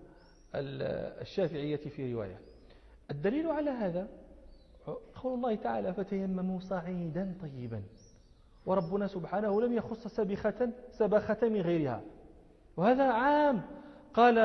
الشافعية 0.55 1.75
في 1.75 2.13
رواية. 2.13 2.39
الدليل 3.11 3.47
على 3.47 3.69
هذا 3.69 4.07
قول 5.15 5.33
الله 5.33 5.55
تعالى 5.55 5.93
فتيمموا 5.93 6.59
صعيدا 6.59 7.37
طيبا 7.41 7.83
وربنا 8.65 9.07
سبحانه 9.07 9.61
لم 9.61 9.73
يخص 9.73 10.07
سبخة 10.07 10.69
سبخة 10.91 11.49
من 11.49 11.61
غيرها. 11.61 12.01
وهذا 12.77 13.03
عام. 13.03 13.61
قال 14.13 14.37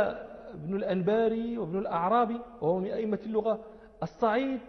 ابن 0.55 0.77
الأنباري 0.77 1.59
وابن 1.59 1.79
الأعرابي 1.79 2.41
وهو 2.61 2.79
من 2.79 2.91
أئمة 2.91 3.19
اللغة 3.27 3.65
الصعيد 4.03 4.61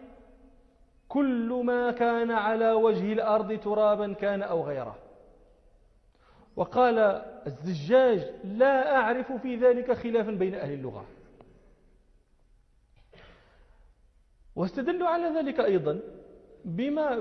كل 1.07 1.61
ما 1.65 1.91
كان 1.91 2.31
على 2.31 2.71
وجه 2.71 3.13
الأرض 3.13 3.59
ترابا 3.59 4.13
كان 4.13 4.41
أو 4.41 4.63
غيره. 4.63 4.95
وقال 6.55 6.99
الزجاج 7.47 8.25
لا 8.43 8.95
أعرف 8.95 9.31
في 9.31 9.55
ذلك 9.55 9.91
خلافا 9.91 10.31
بين 10.31 10.55
أهل 10.55 10.73
اللغة. 10.73 11.05
واستدلوا 14.55 15.07
على 15.07 15.39
ذلك 15.39 15.59
أيضا 15.59 15.99
بما, 16.65 17.19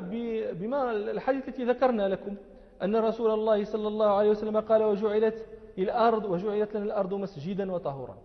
بما 0.53 0.93
الحديث 0.93 1.49
التي 1.49 1.65
ذكرنا 1.65 2.09
لكم 2.09 2.37
أن 2.83 2.97
رسول 2.97 3.31
الله 3.31 3.65
صلى 3.65 3.89
الله 3.89 4.11
عليه 4.11 4.31
وسلم 4.31 4.61
قال 4.61 4.83
وجعلت 4.83 5.47
الأرض 5.83 6.25
وجعلت 6.25 6.75
لنا 6.75 6.85
الأرض 6.85 7.15
مسجدا 7.15 7.73
وطهورا. 7.73 8.23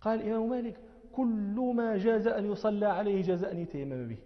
قال 0.00 0.20
الإمام 0.20 0.50
مالك 0.50 0.80
كل 1.12 1.72
ما 1.76 1.96
جاز 1.96 2.26
أن 2.26 2.52
يصلى 2.52 2.86
عليه 2.86 3.22
جاز 3.22 3.44
أن 3.44 3.58
يتيمم 3.58 4.08
به. 4.08 4.18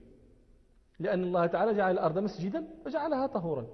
لأن 0.99 1.23
الله 1.25 1.47
تعالى 1.47 1.75
جعل 1.75 1.93
الأرض 1.93 2.19
مسجدا 2.19 2.69
وجعلها 2.87 3.27
طهورا. 3.27 3.67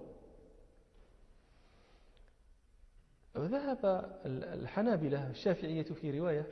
وذهب 3.34 4.10
الحنابلة 4.26 5.30
الشافعية 5.30 5.82
في 5.82 6.18
رواية. 6.18 6.46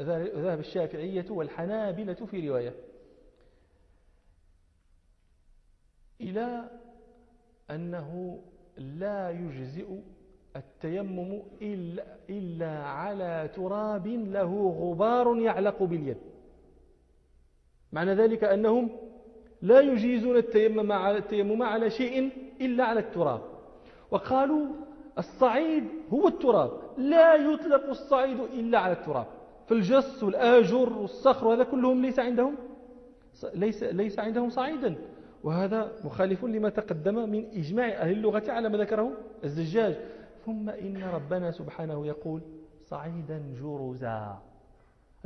ذهب 0.00 0.58
الشافعية 0.58 1.30
والحنابلة 1.30 2.14
في 2.14 2.48
رواية. 2.48 2.74
إلى 6.20 6.70
أنه 7.70 8.42
لا 8.76 9.30
يجزئ 9.30 10.00
التيمم 10.56 11.42
إلا 12.30 12.78
على 12.82 13.50
تراب 13.54 14.06
له 14.06 14.74
غبار 14.80 15.36
يعلق 15.36 15.82
باليد. 15.82 16.16
معنى 17.92 18.14
ذلك 18.14 18.44
أنهم 18.44 18.90
لا 19.62 19.80
يجيزون 19.80 20.36
التيمم 20.36 20.92
على 20.92 21.18
التيمم 21.18 21.62
على 21.62 21.90
شيء 21.90 22.30
إلا 22.60 22.84
على 22.84 23.00
التراب. 23.00 23.40
وقالوا 24.10 24.66
الصعيد 25.18 25.84
هو 26.10 26.28
التراب 26.28 26.70
لا 26.98 27.34
يطلق 27.34 27.88
الصعيد 27.88 28.40
إلا 28.40 28.78
على 28.78 28.92
التراب. 28.92 29.26
فالجس 29.66 30.22
والآجر 30.22 30.92
والصخر 30.92 31.46
وهذا 31.46 31.64
كلهم 31.64 32.02
ليس 32.02 32.18
عندهم 32.18 32.54
ليس, 33.54 33.82
ليس 33.82 34.18
عندهم 34.18 34.50
صعيدا. 34.50 34.94
وهذا 35.44 35.92
مخالف 36.04 36.44
لما 36.44 36.68
تقدم 36.68 37.28
من 37.28 37.44
إجماع 37.54 37.88
أهل 37.88 38.12
اللغة 38.12 38.52
على 38.52 38.68
ما 38.68 38.78
ذكره 38.78 39.12
الزجاج. 39.44 39.96
ثم 40.46 40.70
إن 40.70 41.02
ربنا 41.02 41.50
سبحانه 41.50 42.06
يقول 42.06 42.40
صعيدا 42.84 43.42
جرزا 43.60 44.42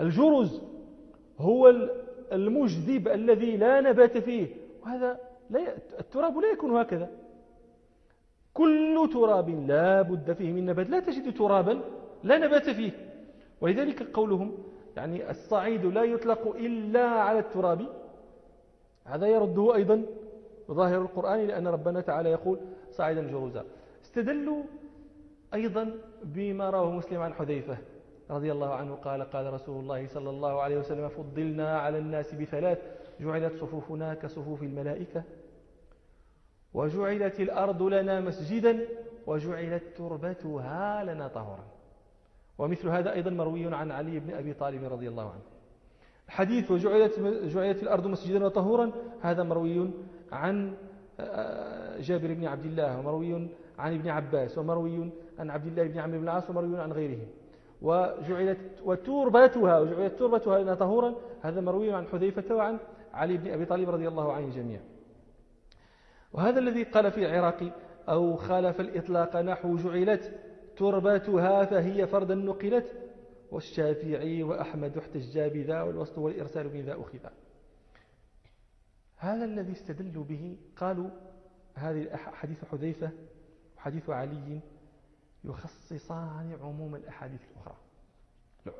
الجرز 0.00 0.62
هو 1.38 1.68
المجذب 2.32 3.08
الذي 3.08 3.56
لا 3.56 3.80
نبات 3.80 4.18
فيه. 4.18 4.46
وهذا 4.82 5.20
لا 5.50 5.76
التراب 6.00 6.38
لا 6.38 6.48
يكون 6.52 6.76
هكذا. 6.76 7.10
كل 8.54 9.10
تراب 9.12 9.48
لا 9.68 10.02
بد 10.02 10.32
فيه 10.32 10.52
من 10.52 10.66
نبات. 10.66 10.90
لا 10.90 11.00
تجد 11.00 11.36
ترابا 11.36 11.80
لا 12.24 12.38
نبات 12.38 12.70
فيه. 12.70 12.92
ولذلك 13.60 14.02
قولهم 14.02 14.58
يعني 14.96 15.30
الصعيد 15.30 15.84
لا 15.84 16.04
يطلق 16.04 16.56
إلا 16.56 17.04
على 17.06 17.38
التراب. 17.38 17.86
هذا 19.04 19.26
يرده 19.26 19.74
أيضا 19.74 20.02
ظاهر 20.70 21.02
القرآن 21.02 21.46
لأن 21.46 21.66
ربنا 21.68 22.00
تعالى 22.00 22.30
يقول 22.30 22.58
صعيدا 22.90 23.30
جروزا. 23.30 23.64
استدلوا 24.04 24.62
أيضا 25.54 25.94
بما 26.22 26.70
رواه 26.70 26.90
مسلم 26.90 27.20
عن 27.20 27.32
حذيفة 27.34 27.78
رضي 28.30 28.52
الله 28.52 28.74
عنه 28.74 28.94
قال 28.94 29.22
قال 29.22 29.52
رسول 29.52 29.80
الله 29.80 30.06
صلى 30.06 30.30
الله 30.30 30.62
عليه 30.62 30.78
وسلم 30.78 31.08
فضلنا 31.08 31.78
على 31.78 31.98
الناس 31.98 32.34
بثلاث 32.34 32.78
جعلت 33.20 33.56
صفوفنا 33.56 34.14
كصفوف 34.14 34.62
الملائكة 34.62 35.22
وجعلت 36.74 37.40
الأرض 37.40 37.82
لنا 37.82 38.20
مسجدا 38.20 38.86
وجعلت 39.26 39.82
تربتها 39.96 41.04
لنا 41.04 41.28
طهورا. 41.28 41.64
ومثل 42.58 42.88
هذا 42.88 43.12
أيضا 43.12 43.30
مروي 43.30 43.74
عن 43.74 43.90
علي 43.90 44.18
بن 44.18 44.34
أبي 44.34 44.52
طالب 44.52 44.84
رضي 44.84 45.08
الله 45.08 45.30
عنه. 45.30 45.42
حديث 46.28 46.70
وجعلت 46.70 47.20
جعلت 47.44 47.82
الأرض 47.82 48.06
مسجدا 48.06 48.44
وطهورا 48.44 48.92
هذا 49.20 49.42
مروي 49.42 49.90
عن 50.32 50.76
جابر 51.98 52.34
بن 52.34 52.46
عبد 52.46 52.64
الله 52.64 52.98
ومروي 52.98 53.48
عن 53.78 53.94
ابن 53.94 54.08
عباس 54.08 54.58
ومروي 54.58 55.10
عن 55.38 55.50
عبد 55.50 55.66
الله 55.66 55.84
بن 55.84 55.98
عمرو 55.98 56.18
بن 56.18 56.24
العاص 56.24 56.50
ومروي 56.50 56.80
عن 56.80 56.92
غيرهم. 56.92 57.26
وجعلت 57.82 58.58
وتربتها 58.84 59.80
وجعلت 59.80 60.18
تربتها 60.18 60.58
لنا 60.58 60.74
طهورا. 60.74 61.14
هذا 61.42 61.60
مروي 61.60 61.92
عن 61.92 62.06
حذيفة 62.06 62.54
وعن 62.54 62.78
علي 63.12 63.36
بن 63.36 63.50
أبي 63.50 63.64
طالب 63.64 63.90
رضي 63.90 64.08
الله 64.08 64.32
عنه 64.32 64.54
جميعا. 64.54 64.82
وهذا 66.32 66.58
الذي 66.58 66.82
قال 66.82 67.12
في 67.12 67.26
العراق 67.26 67.72
أو 68.08 68.36
خالف 68.36 68.80
الإطلاق 68.80 69.36
نحو 69.36 69.76
جعلت 69.76 70.40
تربتها 70.76 71.64
فهي 71.64 72.06
فردا 72.06 72.34
نقلت. 72.34 72.86
والشافعي 73.50 74.42
وأحمد 74.42 74.98
احتجا 74.98 75.48
بذا 75.48 75.82
والوسط 75.82 76.18
والإرسال 76.18 76.68
بذا 76.68 76.92
أخذ. 77.00 77.18
هذا 79.16 79.44
الذي 79.44 79.72
استدلوا 79.72 80.24
به 80.24 80.56
قالوا 80.76 81.10
هذه 81.74 82.16
حديث 82.16 82.64
حذيفة 82.64 83.10
وحديث 83.76 84.10
علي 84.10 84.60
يخصصان 85.44 86.58
عموم 86.62 86.94
الأحاديث 86.94 87.40
الأخرى. 87.50 87.76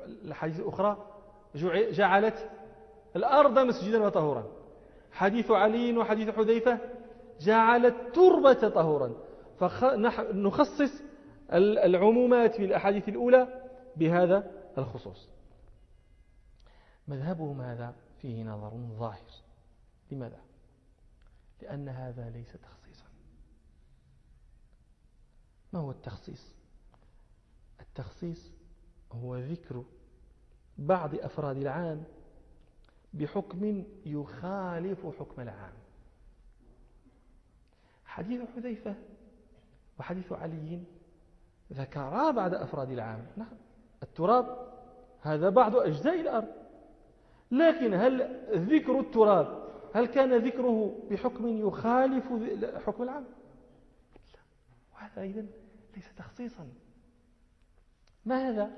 الأحاديث 0.05 0.59
الأخرى 0.59 1.07
جعلت 1.91 2.49
الأرض 3.15 3.59
مسجدا 3.59 4.03
وطهورا. 4.03 4.47
حديث 5.11 5.51
علي 5.51 5.97
وحديث 5.97 6.29
حذيفة 6.29 6.79
جعل 7.39 7.85
التربة 7.85 8.69
طهورا. 8.69 9.15
فنخصص 9.59 11.01
العمومات 11.53 12.55
في 12.55 12.65
الأحاديث 12.65 13.09
الأولى 13.09 13.67
بهذا 13.95 14.51
الخصوص. 14.77 15.29
مذهبهم 17.07 17.61
هذا 17.61 17.95
فيه 18.21 18.43
نظر 18.43 18.69
ظاهر؟ 18.99 19.25
لماذا؟ 20.11 20.39
لأن 21.61 21.89
هذا 21.89 22.29
ليس 22.29 22.53
تخصيصا. 22.53 22.80
ما 25.73 25.79
هو 25.79 25.91
التخصيص؟ 25.91 26.53
التخصيص 27.81 28.51
هو 29.11 29.37
ذكر 29.37 29.83
بعض 30.77 31.15
أفراد 31.15 31.57
العام 31.57 32.03
بحكم 33.13 33.83
يخالف 34.05 35.05
حكم 35.19 35.41
العام. 35.41 35.73
حديث 38.05 38.41
حذيفة 38.55 38.95
وحديث 39.99 40.31
علي 40.31 40.83
ذكرا 41.73 42.31
بعد 42.31 42.53
أفراد 42.53 42.91
العام. 42.91 43.27
نعم 43.37 43.57
التراب 44.03 44.71
هذا 45.21 45.49
بعض 45.49 45.75
أجزاء 45.75 46.21
الأرض. 46.21 46.47
لكن 47.51 47.93
هل 47.93 48.21
ذكر 48.51 48.99
التراب 48.99 49.61
هل 49.95 50.05
كان 50.05 50.45
ذكره 50.45 50.99
بحكم 51.11 51.47
يخالف 51.47 52.25
حكم 52.85 53.03
العام؟ 53.03 53.25
وهذا 54.93 55.21
أيضا 55.21 55.47
ليس 55.95 56.15
تخصيصا. 56.17 56.67
ما 58.25 58.49
هذا 58.49 58.69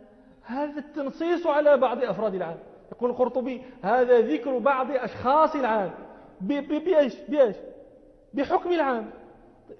هذا 0.41 0.79
التنصيص 0.79 1.47
على 1.47 1.77
بعض 1.77 2.03
أفراد 2.03 2.35
العام 2.35 2.57
يقول 2.91 3.09
القرطبي 3.09 3.61
هذا 3.81 4.19
ذكر 4.19 4.57
بعض 4.57 4.91
أشخاص 4.91 5.55
العام 5.55 5.93
بإيش؟ 6.41 7.15
بإيش؟ 7.29 7.55
بحكم 8.33 8.71
العام. 8.71 9.09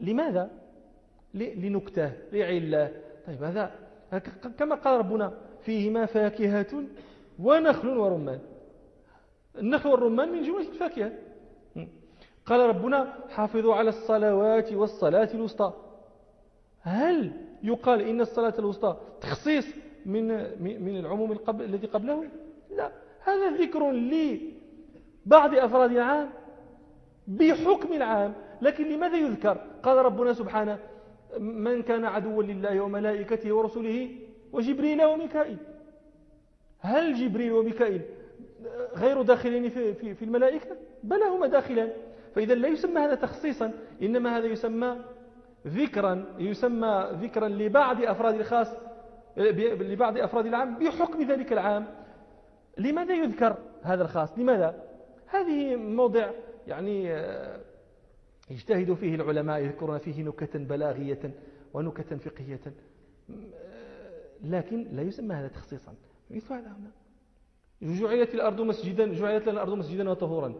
لماذا؟ 0.01 0.49
لنكتة 1.33 2.11
لعلة. 2.31 2.91
طيب 3.27 3.43
هذا 3.43 3.71
كما 4.59 4.75
قال 4.75 4.99
ربنا 4.99 5.33
فيهما 5.65 6.05
فاكهة 6.05 6.83
ونخل 7.39 7.97
ورمان. 7.97 8.39
النخل 9.57 9.89
والرمان 9.89 10.31
من 10.31 10.43
جملة 10.43 10.69
الفاكهة. 10.69 11.11
قال 12.45 12.59
ربنا 12.59 13.13
حافظوا 13.29 13.75
على 13.75 13.89
الصلوات 13.89 14.73
والصلاة 14.73 15.29
الوسطى. 15.33 15.73
هل 16.83 17.31
يقال 17.63 18.01
إن 18.01 18.21
الصلاة 18.21 18.53
الوسطى 18.59 18.97
تخصيص 19.21 19.65
من 20.05 20.27
من 20.83 20.99
العموم 20.99 21.31
القبل 21.31 21.65
الذي 21.65 21.87
قبله؟ 21.87 22.23
لا. 22.77 22.91
هذا 23.23 23.49
ذكر 23.51 23.91
لبعض 23.91 25.55
أفراد 25.55 25.91
العام 25.91 26.29
بحكم 27.27 27.93
العام. 27.93 28.33
لكن 28.61 28.89
لماذا 28.89 29.17
يذكر؟ 29.17 29.57
قال 29.83 29.97
ربنا 29.97 30.33
سبحانه 30.33 30.79
من 31.39 31.81
كان 31.81 32.05
عدوا 32.05 32.43
لله 32.43 32.81
وملائكته 32.81 33.53
ورسله 33.53 34.09
وجبريل 34.53 35.03
وميكائيل. 35.03 35.57
هل 36.79 37.13
جبريل 37.13 37.51
وميكائيل 37.51 38.01
غير 38.95 39.21
داخلين 39.21 39.69
في, 39.69 39.93
في, 39.93 40.15
في 40.15 40.25
الملائكة؟ 40.25 40.75
بل 41.03 41.23
هما 41.23 41.47
داخلان. 41.47 41.89
فإذا 42.35 42.55
لا 42.55 42.67
يسمى 42.67 43.01
هذا 43.01 43.15
تخصيصا 43.15 43.71
إنما 44.01 44.37
هذا 44.37 44.45
يسمى 44.45 44.95
ذكرا 45.67 46.25
يسمى 46.39 47.09
ذكرا 47.13 47.47
لبعض 47.47 48.01
أفراد 48.01 48.35
الخاص 48.35 48.67
لبعض 49.37 50.17
أفراد 50.17 50.45
العام 50.45 50.79
بحكم 50.79 51.21
ذلك 51.21 51.53
العام. 51.53 51.87
لماذا 52.77 53.13
يذكر 53.13 53.57
هذا 53.83 54.03
الخاص؟ 54.03 54.39
لماذا؟ 54.39 54.83
هذه 55.27 55.75
موضع 55.75 56.31
يعني 56.67 57.13
آه، 57.13 57.59
يجتهد 58.49 58.93
فيه 58.93 59.15
العلماء 59.15 59.59
يذكرون 59.59 59.97
فيه 59.97 60.23
نكتا 60.23 60.59
بلاغية 60.59 61.31
ونكتا 61.73 62.17
فقهية. 62.17 62.73
لكن 64.43 64.87
لا 64.91 65.01
يسمى 65.01 65.35
هذا 65.35 65.47
تخصيصا. 65.47 65.93
مثل 66.31 66.53
هذا 66.53 66.67
هنا. 66.67 66.91
جعلت 67.81 68.35
الأرض 68.35 68.61
مسجدا 68.61 69.13
جعلت 69.13 69.43
لنا 69.43 69.51
الأرض 69.51 69.73
مسجدا 69.73 70.09
وطهورا. 70.09 70.53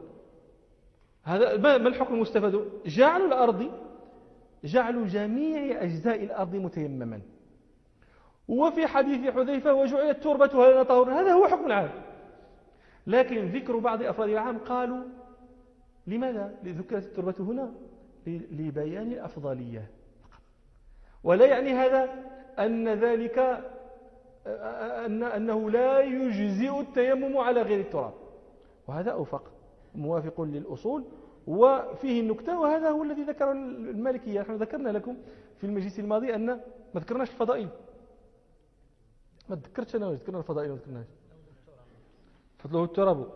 هذا 1.24 1.58
ما 1.58 1.76
الحكم 1.76 2.14
المستفاد؟ 2.14 2.70
جعل 2.86 3.22
الأرض 3.22 3.72
جعل 4.64 5.08
جميع 5.08 5.84
أجزاء 5.84 6.24
الأرض 6.24 6.56
متيمما. 6.56 7.22
وفي 8.48 8.88
حديث 8.88 9.34
حذيفة 9.34 9.74
وجعلت 9.74 10.24
تربتها 10.24 10.72
لنا 10.72 10.84
طهورا 10.84 11.14
هذا 11.14 11.34
هو 11.34 11.48
حكم 11.48 11.66
العام 11.66 11.90
لكن 13.08 13.46
ذكر 13.46 13.78
بعض 13.78 14.04
أفراد 14.04 14.30
العام 14.30 14.58
قالوا 14.58 15.04
لماذا؟ 16.08 16.56
ذكرت 16.66 17.04
التربة 17.04 17.36
هنا؟ 17.40 17.74
لبيان 18.28 19.12
الأفضلية 19.12 19.92
ولا 21.24 21.46
يعني 21.46 21.72
هذا 21.72 22.10
أن 22.60 22.90
ذلك 22.90 23.40
أن 25.06 25.24
أنه 25.24 25.70
لا 25.70 26.00
يجزئ 26.00 26.80
التيمم 26.80 27.38
على 27.38 27.62
غير 27.62 27.80
التراب. 27.80 28.14
وهذا 28.88 29.12
أوفق 29.12 29.52
موافق 29.96 30.42
للأصول 30.42 31.04
وفيه 31.48 32.22
النكتة 32.22 32.60
وهذا 32.60 32.90
هو 32.90 33.04
الذي 33.04 33.24
ذكر 33.24 33.52
المالكية. 33.52 34.42
نحن 34.42 34.56
ذكرنا 34.56 34.90
لكم 34.90 35.18
في 35.58 35.64
المجلس 35.64 36.00
الماضي 36.00 36.36
أن 36.36 36.46
ما 36.94 37.02
ذكرناش 37.02 37.30
الفضائل. 37.30 37.70
ما 39.50 39.56
ذكرتش 39.56 39.96
أنا 39.96 40.12
ذكرنا 40.12 40.38
الفضائل 40.38 40.70
ما 40.70 40.76
ذكرناش. 40.76 41.06
فضله 42.58 42.84
التراب 42.84 43.28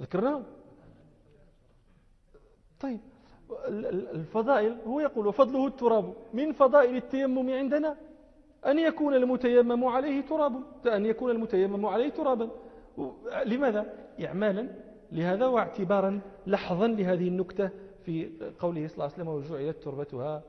ذكرناه 0.00 0.42
طيب. 2.80 3.00
الفضائل 4.14 4.78
هو 4.86 5.00
يقول 5.00 5.26
وفضله 5.26 5.66
التراب. 5.66 6.14
من 6.34 6.52
فضائل 6.52 6.96
التيمم 6.96 7.50
عندنا؟ 7.50 7.96
أن 8.66 8.78
يكون 8.78 9.14
المتيمم 9.14 9.84
عليه 9.84 10.20
تراب. 10.20 10.62
أن 10.86 11.06
يكون 11.06 11.30
المتيمم 11.30 11.86
عليه 11.86 12.08
ترابا. 12.08 12.50
لماذا؟ 13.46 13.94
إعمالا 14.24 14.85
لهذا 15.12 15.46
واعتبارا 15.46 16.20
لحظا 16.46 16.86
لهذه 16.86 17.28
النكتة 17.28 17.70
في 18.04 18.30
قوله 18.60 18.88
صلى 18.88 18.94
الله 18.94 19.04
عليه 19.04 19.14
وسلم 19.14 19.28
وجعلت 19.28 19.82
تربتها 19.82 20.42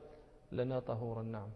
لنا 0.51 0.79
طهورا 0.79 1.23
نعم. 1.23 1.49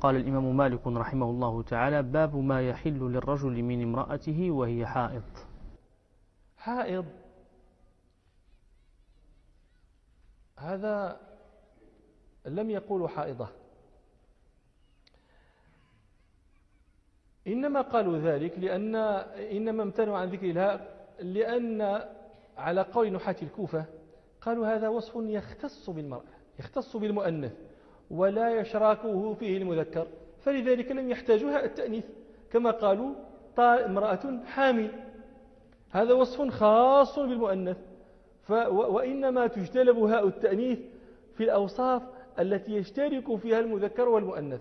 قال 0.00 0.16
الإمام 0.16 0.56
مالك 0.56 0.86
رحمه 0.86 1.30
الله 1.30 1.62
تعالى 1.62 2.02
باب 2.02 2.36
ما 2.36 2.68
يحل 2.68 2.98
للرجل 2.98 3.62
من 3.62 3.82
امرأته 3.82 4.50
وهي 4.50 4.86
حائض. 4.86 5.22
حائض. 6.56 7.06
هذا 10.58 11.20
لم 12.46 12.70
يقولوا 12.70 13.08
حائضة. 13.08 13.48
إنما 17.46 17.80
قالوا 17.80 18.18
ذلك 18.18 18.58
لأن 18.58 18.94
إنما 19.56 19.82
امتنعوا 19.82 20.18
عن 20.18 20.28
ذكر 20.28 20.50
الهاء 20.50 20.93
لأن 21.24 22.00
على 22.56 22.80
قول 22.80 23.12
نحاة 23.12 23.36
الكوفة 23.42 23.84
قالوا 24.40 24.66
هذا 24.66 24.88
وصف 24.88 25.12
يختص 25.16 25.90
بالمرأة 25.90 26.34
يختص 26.58 26.96
بالمؤنث 26.96 27.52
ولا 28.10 28.60
يشراكه 28.60 29.34
فيه 29.34 29.56
المذكر 29.56 30.06
فلذلك 30.44 30.92
لم 30.92 31.10
يحتاجوا 31.10 31.64
التأنيث 31.64 32.04
كما 32.52 32.70
قالوا 32.70 33.14
امرأة 33.58 34.40
حامل. 34.46 34.90
هذا 35.90 36.12
وصف 36.12 36.48
خاص 36.50 37.18
بالمؤنث 37.18 37.76
وإنما 38.68 39.46
تجتلب 39.46 39.98
هاء 39.98 40.26
التأنيث 40.26 40.78
في 41.36 41.44
الأوصاف 41.44 42.02
التي 42.38 42.72
يشترك 42.72 43.36
فيها 43.36 43.60
المذكر 43.60 44.08
والمؤنث 44.08 44.60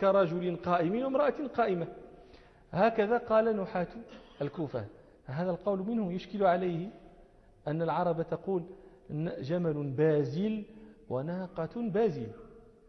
كرجل 0.00 0.56
قائم 0.56 1.04
وامرأة 1.04 1.34
قائمة. 1.56 1.86
هكذا 2.72 3.18
قال 3.18 3.56
نحاة 3.56 3.86
الكوفة. 4.42 4.84
هذا 5.26 5.50
القول 5.50 5.78
منه 5.78 6.12
يشكل 6.12 6.44
عليه 6.44 6.88
أن 7.68 7.82
العرب 7.82 8.22
تقول 8.22 8.62
جمل 9.40 9.90
بازل 9.90 10.64
وناقة 11.08 11.88
بازل. 11.90 12.28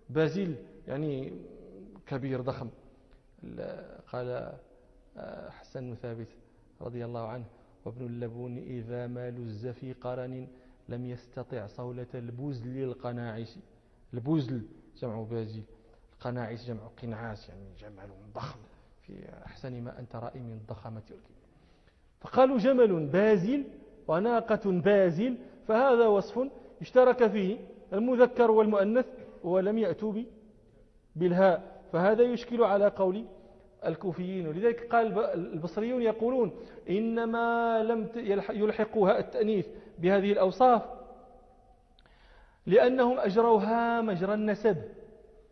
بازل 0.09 0.55
يعني 0.87 1.41
كبير 2.07 2.41
ضخم. 2.41 2.69
قال 4.11 4.53
آه، 5.17 5.49
حسن 5.49 5.95
ثابت 5.95 6.27
رضي 6.81 7.05
الله 7.05 7.27
عنه 7.27 7.45
وابن 7.85 8.05
اللبون 8.05 8.57
إذا 8.57 9.07
ما 9.07 9.31
لز 9.31 9.67
في 9.67 9.93
قرن 9.93 10.47
لم 10.89 11.05
يستطع 11.05 11.67
صولة 11.67 12.07
البزل 12.13 12.83
القناعس. 12.83 13.59
البزل 14.13 14.61
جمع 14.97 15.23
بازل 15.23 15.63
القناعس 16.13 16.65
جمع 16.65 16.87
قنعاس 17.01 17.49
يعني 17.49 17.73
جمل 17.79 18.09
ضخم. 18.33 18.59
في 19.01 19.29
أحسن 19.45 19.81
ما 19.81 19.99
أنت 19.99 20.15
رأي 20.15 20.39
من 20.39 20.51
الضخامة 20.51 21.03
فقالوا 22.21 22.57
جمل 22.57 23.05
بازل 23.05 23.63
وناقة 24.07 24.71
بازل 24.71 25.37
فهذا 25.67 26.07
وصف 26.07 26.47
اشترك 26.81 27.27
فيه 27.27 27.57
المذكر 27.93 28.51
والمؤنث 28.51 29.05
ولم 29.43 29.77
يأتوا 29.77 30.13
بالهاء. 31.15 31.81
فهذا 31.93 32.23
يشكل 32.23 32.63
على 32.63 32.87
قول 32.87 33.25
الكوفيين. 33.85 34.47
ولذلك 34.47 34.87
قال 34.91 35.19
البصريون 35.33 36.01
يقولون 36.01 36.51
إنما 36.89 37.83
لم 37.83 38.07
يلحقوها 38.49 39.19
التأنيث 39.19 39.67
بهذه 39.99 40.31
الأوصاف 40.31 40.81
لأنهم 42.65 43.19
أجروها 43.19 44.01
مجرى 44.01 44.33
النسب. 44.33 44.77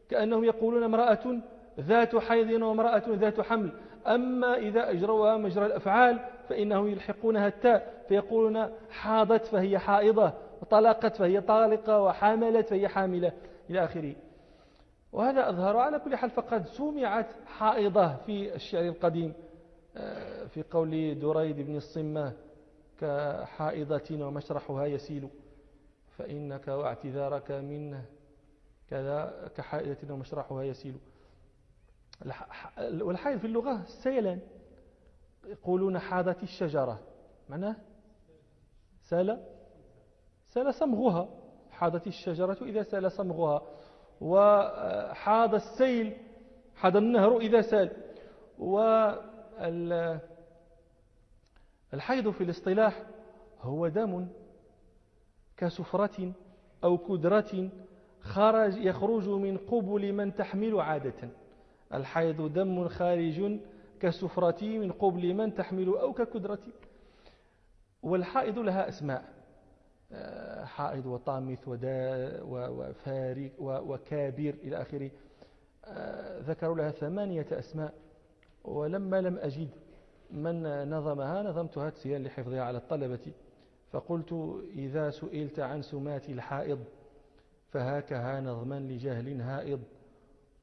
كأنهم 0.10 0.44
يقولون 0.44 0.84
امرأة 0.84 1.42
ذات 1.80 2.16
حيض 2.16 2.62
وامرأة 2.62 3.04
ذات 3.08 3.42
حمل. 3.42 3.72
أما 4.08 4.58
إذا 4.58 4.90
أجروها 4.90 5.38
مجرى 5.38 5.66
الأفعال 5.66 6.20
فإنهم 6.50 6.88
يلحقونها 6.88 7.48
التاء 7.48 8.04
فيقولون 8.08 8.70
حاضت 8.90 9.46
فهي 9.46 9.80
حائضة 9.80 10.34
وطلقت 10.62 11.16
فهي 11.16 11.42
طالقة 11.42 12.02
وحاملت 12.02 12.70
فهي 12.70 12.88
حاملة 12.88 13.32
إلى 13.70 13.84
آخره. 13.84 14.16
وهذا 15.12 15.50
أظهر 15.50 15.78
على 15.78 16.00
كل 16.00 16.16
حال 16.16 16.30
فقد 16.30 16.66
سمعت 16.66 17.28
حائضة 17.46 18.16
في 18.16 18.56
الشعر 18.56 18.84
القديم 18.84 19.34
آه، 19.98 20.46
في 20.46 20.64
قول 20.64 21.20
دريد 21.20 21.56
بن 21.56 21.76
الصمة 21.76 22.34
كحائضة 23.02 24.26
ومشرحها 24.26 24.86
يسيل 24.86 25.30
فإنك 26.18 26.68
واعتذارك 26.68 27.52
منه 27.52 28.06
كذا 28.90 29.50
كحائضة 29.58 30.14
ومشرحها 30.14 30.64
يسيل. 30.64 30.96
والحائض 33.02 33.40
في 33.40 33.48
اللغة 33.48 33.82
سيلان. 34.04 34.40
يقولون 35.46 36.00
حاضت 36.00 36.44
الشجرة. 36.44 37.00
معناه؟ 37.50 37.76
سال 39.10 39.44
سال 40.48 40.74
صمغها. 40.74 41.30
حاضت 41.72 42.08
الشجرة 42.08 42.58
إذا 42.62 42.84
سال 42.84 43.12
صمغها. 43.12 43.62
وحاض 44.22 45.56
السيل 45.56 46.18
حاض 46.76 46.98
النهر 46.98 47.38
إذا 47.38 47.62
سال. 47.62 47.92
والحيض 51.92 52.30
في 52.30 52.44
الاصطلاح 52.44 53.04
هو 53.62 53.88
دم 53.88 54.28
كسفرة 55.58 56.32
أو 56.84 56.98
كدرة 56.98 57.70
خرج 58.22 58.78
يخرج 58.78 59.30
من 59.30 59.58
قبل 59.58 60.14
من 60.14 60.36
تحمل 60.36 60.82
عادة. 60.82 61.30
الحيض 61.94 62.54
دم 62.54 62.88
خارج 62.88 63.60
كسفرة 64.04 64.64
من 64.64 64.92
قبل 64.92 65.34
من 65.34 65.54
تحمل 65.54 65.88
أو 65.88 66.14
ككدرة 66.14 66.60
والحائض 68.04 68.60
لها 68.60 68.90
أسماء. 68.90 69.34
حائض 70.64 71.06
وطامث 71.06 71.60
وفارق 72.48 73.52
وكابر 73.60 74.56
إلى 74.64 74.82
آخره. 74.82 75.12
آه، 75.86 76.40
ذكروا 76.40 76.76
لها 76.76 76.92
ثمانية 76.92 77.46
أسماء. 77.52 77.94
ولما 78.64 79.22
لم 79.22 79.38
أجد 79.38 79.70
من 80.32 80.90
نظمها 80.90 81.44
نظمتها 81.44 81.90
تسيا 81.90 82.20
لحفظها 82.20 82.62
على 82.62 82.78
الطلبة. 82.78 83.34
فقلت 83.92 84.60
إذا 84.76 85.10
سئلت 85.10 85.60
عن 85.60 85.82
سمات 85.82 86.30
الحائض 86.30 86.80
فهاكها 87.72 88.42
نظما 88.42 88.80
لجهل 88.80 89.42
هائض. 89.42 89.82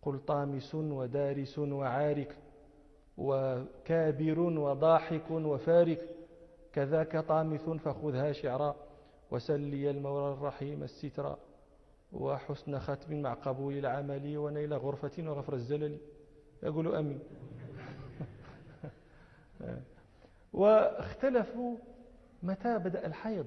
قل 0.02 0.18
طامس 0.18 0.74
ودارس 0.74 1.58
وعارك. 1.58 2.36
وكابر 3.20 4.40
وضاحك 4.40 5.30
وفارك 5.30 5.98
كذاك 6.72 7.16
طامث 7.16 7.68
فخذها 7.68 8.32
شعرا 8.32 8.76
وسلي 9.30 9.90
المولى 9.90 10.32
الرحيم 10.32 10.82
الستر. 10.82 11.36
وحسن 12.12 12.78
ختم 12.78 13.22
مع 13.22 13.34
قبول 13.34 13.78
العمل 13.78 14.38
ونيل 14.38 14.74
غرفة 14.74 15.10
وغفر 15.18 15.54
الزلل. 15.54 15.98
يقول 16.62 16.94
أمين. 16.94 17.20
واختلفوا 20.52 21.76
متى 22.42 22.78
بدأ 22.78 23.06
الحيض. 23.06 23.46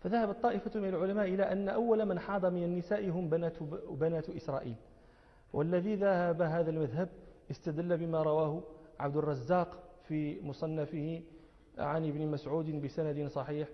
فذهبت 0.00 0.42
طائفة 0.42 0.80
من 0.80 0.88
العلماء 0.88 1.28
إلى 1.28 1.42
أن 1.42 1.68
أول 1.68 2.04
من 2.04 2.18
حاض 2.18 2.46
من 2.46 2.64
النساء 2.64 3.10
هم 3.10 3.28
بنات, 3.28 3.62
بنات 3.90 4.30
إسرائيل. 4.30 4.76
والذي 5.52 5.94
ذهب 5.94 6.42
هذا 6.42 6.70
المذهب 6.70 7.08
استدل 7.50 7.96
بما 7.96 8.22
رواه 8.22 8.62
عبد 9.00 9.16
الرزاق 9.16 9.78
في 10.08 10.40
مصنفه 10.42 11.22
عن 11.78 12.08
ابن 12.08 12.26
مسعود 12.26 12.82
بسند 12.82 13.26
صحيح. 13.28 13.68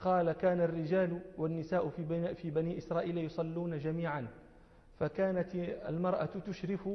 قال 0.00 0.32
كان 0.32 0.60
الرجال 0.60 1.20
والنساء 1.38 1.88
في 1.88 2.02
بني, 2.02 2.34
في 2.34 2.50
بني 2.50 2.78
إسرائيل 2.78 3.18
يصلون 3.18 3.78
جميعا 3.78 4.26
فكانت 4.98 5.54
المرأة 5.88 6.28
تشرف 6.46 6.88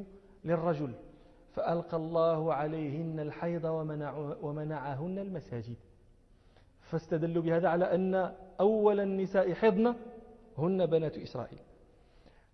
للرجل 0.45 0.93
فألقى 1.55 1.97
الله 1.97 2.53
عليهن 2.53 3.20
الحيض 3.20 3.66
ومنع 3.66 4.36
ومنعهن 4.41 5.20
المساجد. 5.20 5.76
فاستدلوا 6.82 7.43
بهذا 7.43 7.70
على 7.70 7.95
أن 7.95 8.34
أول 8.59 8.99
النساء 8.99 9.53
حضن 9.53 9.95
هن 10.57 10.86
بنات 10.86 11.18
إسرائيل. 11.18 11.59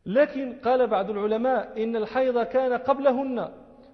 لكن 0.10 0.53
قال 0.53 0.88
بعض 0.88 1.10
العلماء 1.10 1.84
إن 1.84 1.95
الحيض 1.95 2.43
كان 2.43 2.74
قبلهن. 2.74 3.49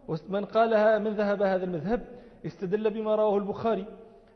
ومن 0.07 0.45
قالها 0.45 0.99
من 0.99 1.13
ذهب 1.13 1.41
هذا 1.41 1.63
المذهب؟ 1.63 2.01
استدل 2.45 2.89
بما 2.89 3.15
رواه 3.15 3.37
البخاري. 3.37 3.85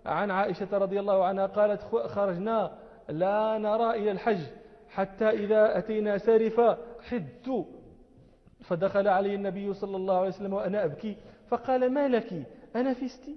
عن 0.06 0.32
عائشة 0.32 0.78
رضي 0.78 1.00
الله 1.00 1.24
عنها 1.26 1.46
قالت 1.46 1.82
خرجنا 2.08 2.72
لا 3.10 3.58
نرى 3.58 3.90
إلى 3.90 4.12
الحج 4.12 4.40
حتى 4.90 5.30
إذا 5.30 5.78
أتينا 5.78 6.18
سارفا. 6.18 6.78
حدت. 7.10 7.66
فدخل 8.64 9.08
علي 9.08 9.36
النبي 9.36 9.74
صلى 9.74 9.98
الله 9.98 10.18
عليه 10.18 10.30
وسلم 10.30 10.54
وأنا 10.54 10.86
أبكي. 10.86 11.18
فقال 11.48 11.94
ما 11.94 12.08
لك؟ 12.08 12.44
أنا 12.76 12.94
فستي 12.94 13.36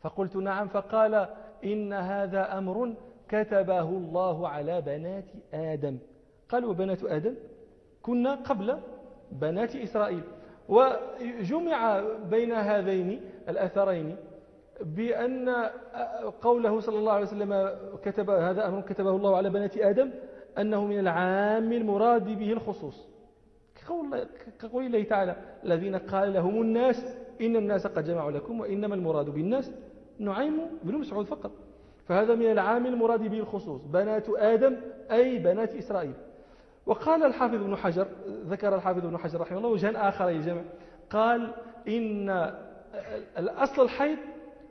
فقلت 0.00 0.36
نعم. 0.36 0.68
فقال 0.68 1.28
إن 1.64 1.92
هذا 1.92 2.58
أمر 2.58 2.94
كتبه 3.28 3.88
الله 3.88 4.48
على 4.48 4.80
بنات 4.80 5.24
آدم. 5.54 5.98
قال 6.48 6.64
وبنات 6.64 7.04
آدم 7.04 7.34
كنا 8.02 8.34
قبل 8.34 8.78
بنات 9.32 9.76
إسرائيل. 9.76 10.22
وجمع 10.68 12.02
بين 12.30 12.52
هذين 12.52 13.20
الأثرين 13.48 14.16
بأن 14.80 15.48
قوله 16.42 16.80
صلى 16.80 16.98
الله 16.98 17.12
عليه 17.12 17.26
وسلم 17.26 17.70
كتب 18.04 18.30
هذا 18.30 18.68
أمر 18.68 18.80
كتبه 18.80 19.10
الله 19.10 19.36
على 19.36 19.50
بنات 19.50 19.76
آدم 19.76 20.10
أنه 20.58 20.84
من 20.84 20.98
العام 20.98 21.72
المراد 21.72 22.24
به 22.38 22.52
الخصوص. 22.52 23.08
كقول 24.60 24.86
الله 24.86 25.02
تعالى 25.02 25.36
الذين 25.64 25.96
قال 25.96 26.32
لهم 26.32 26.62
الناس 26.62 27.16
إن 27.40 27.56
الناس 27.56 27.86
قد 27.86 28.04
جمعوا 28.04 28.30
لكم 28.30 28.60
وإنما 28.60 28.94
المراد 28.94 29.30
بالناس 29.30 29.72
نعيم 30.18 30.60
بن 30.82 30.94
مسعود 30.94 31.26
فقط. 31.26 31.50
فهذا 32.06 32.34
من 32.34 32.50
العام 32.50 32.86
المراد 32.86 33.22
به 33.22 33.38
الخصوص. 33.38 33.84
بنات 33.84 34.28
آدم 34.28 34.76
أي 35.10 35.38
بنات 35.38 35.74
إسرائيل. 35.74 36.14
وقال 36.86 37.24
الحافظ 37.24 37.54
ابن 37.54 37.76
حجر 37.76 38.06
ذكر 38.46 38.74
الحافظ 38.74 39.06
ابن 39.06 39.18
حجر 39.18 39.40
رحمه 39.40 39.58
الله 39.58 39.68
وجها 39.68 40.08
آخر 40.08 40.28
للجمع 40.28 40.62
قال 41.10 41.54
إن 41.88 42.54
الأصل 43.38 43.82
الحيض 43.82 44.18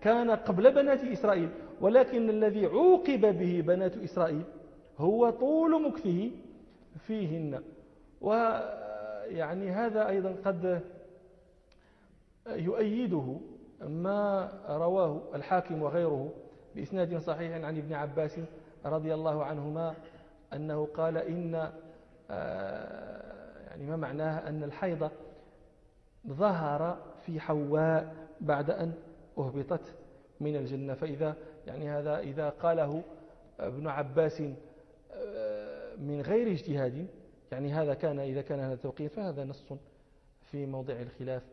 كان 0.02 0.32
قبل 0.32 0.72
بنات 0.72 1.04
إسرائيل 1.04 1.50
ولكن 1.82 2.30
الذي 2.30 2.66
عوقب 2.66 3.22
به 3.22 3.64
بنات 3.68 3.98
إسرائيل 3.98 4.44
هو 4.98 5.30
طول 5.30 5.88
مكثه 5.88 6.32
فيهن. 7.08 7.62
ويعني 8.22 9.70
هذا 9.72 10.08
أيضا 10.08 10.36
قد 10.46 10.82
يؤيده 12.48 13.40
ما 13.82 14.52
رواه 14.70 15.22
الحاكم 15.36 15.82
وغيره 15.82 16.34
بإسناد 16.76 17.18
صحيح 17.18 17.66
عن 17.66 17.78
ابن 17.78 17.94
عباس 17.94 18.40
رضي 18.86 19.14
الله 19.14 19.44
عنهما 19.44 19.94
أنه 20.54 20.86
قال 20.86 21.18
إن 21.18 21.70
يعني 22.30 23.86
ما 23.86 23.96
معناه 23.96 24.50
أن 24.50 24.64
الحيض 24.64 25.10
ظهر 26.28 26.98
في 27.26 27.40
حواء 27.40 28.16
بعد 28.42 28.70
أن 28.70 28.94
أهبطت 29.38 29.96
من 30.40 30.56
الجنة. 30.56 30.94
فإذا 30.94 31.36
يعني 31.68 31.90
هذا 31.90 32.20
إذا 32.20 32.50
قاله 32.50 33.04
ابن 33.60 33.88
عباس 33.88 34.44
آه، 35.12 35.96
من 35.96 36.22
غير 36.22 36.52
اجتهاد 36.52 37.08
يعني 37.52 37.74
هذا 37.74 37.94
كان 37.94 38.20
إذا 38.20 38.42
كان 38.42 38.60
هذا 38.60 38.76
توقيت 38.76 39.12
فهذا 39.12 39.44
نص 39.44 39.74
في 40.42 40.66
موضع 40.66 40.94
الخلاف. 40.94 41.44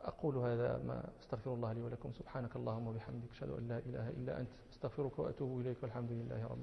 أقول 0.00 0.36
هذا 0.36 0.82
ما 0.86 1.10
أستغفر 1.20 1.54
الله 1.54 1.72
لي 1.72 1.82
ولكم. 1.82 2.12
سبحانك 2.12 2.56
اللهم 2.56 2.86
وبحمدك 2.86 3.30
أشهد 3.32 3.50
أن 3.50 3.68
لا 3.68 3.78
إله 3.78 4.08
إلا 4.08 4.40
أنت 4.40 4.50
أستغفرك 4.72 5.18
وأتوب 5.18 5.60
إليك 5.60 5.76
والحمد 5.82 6.12
لله 6.12 6.44
رب 6.44 6.62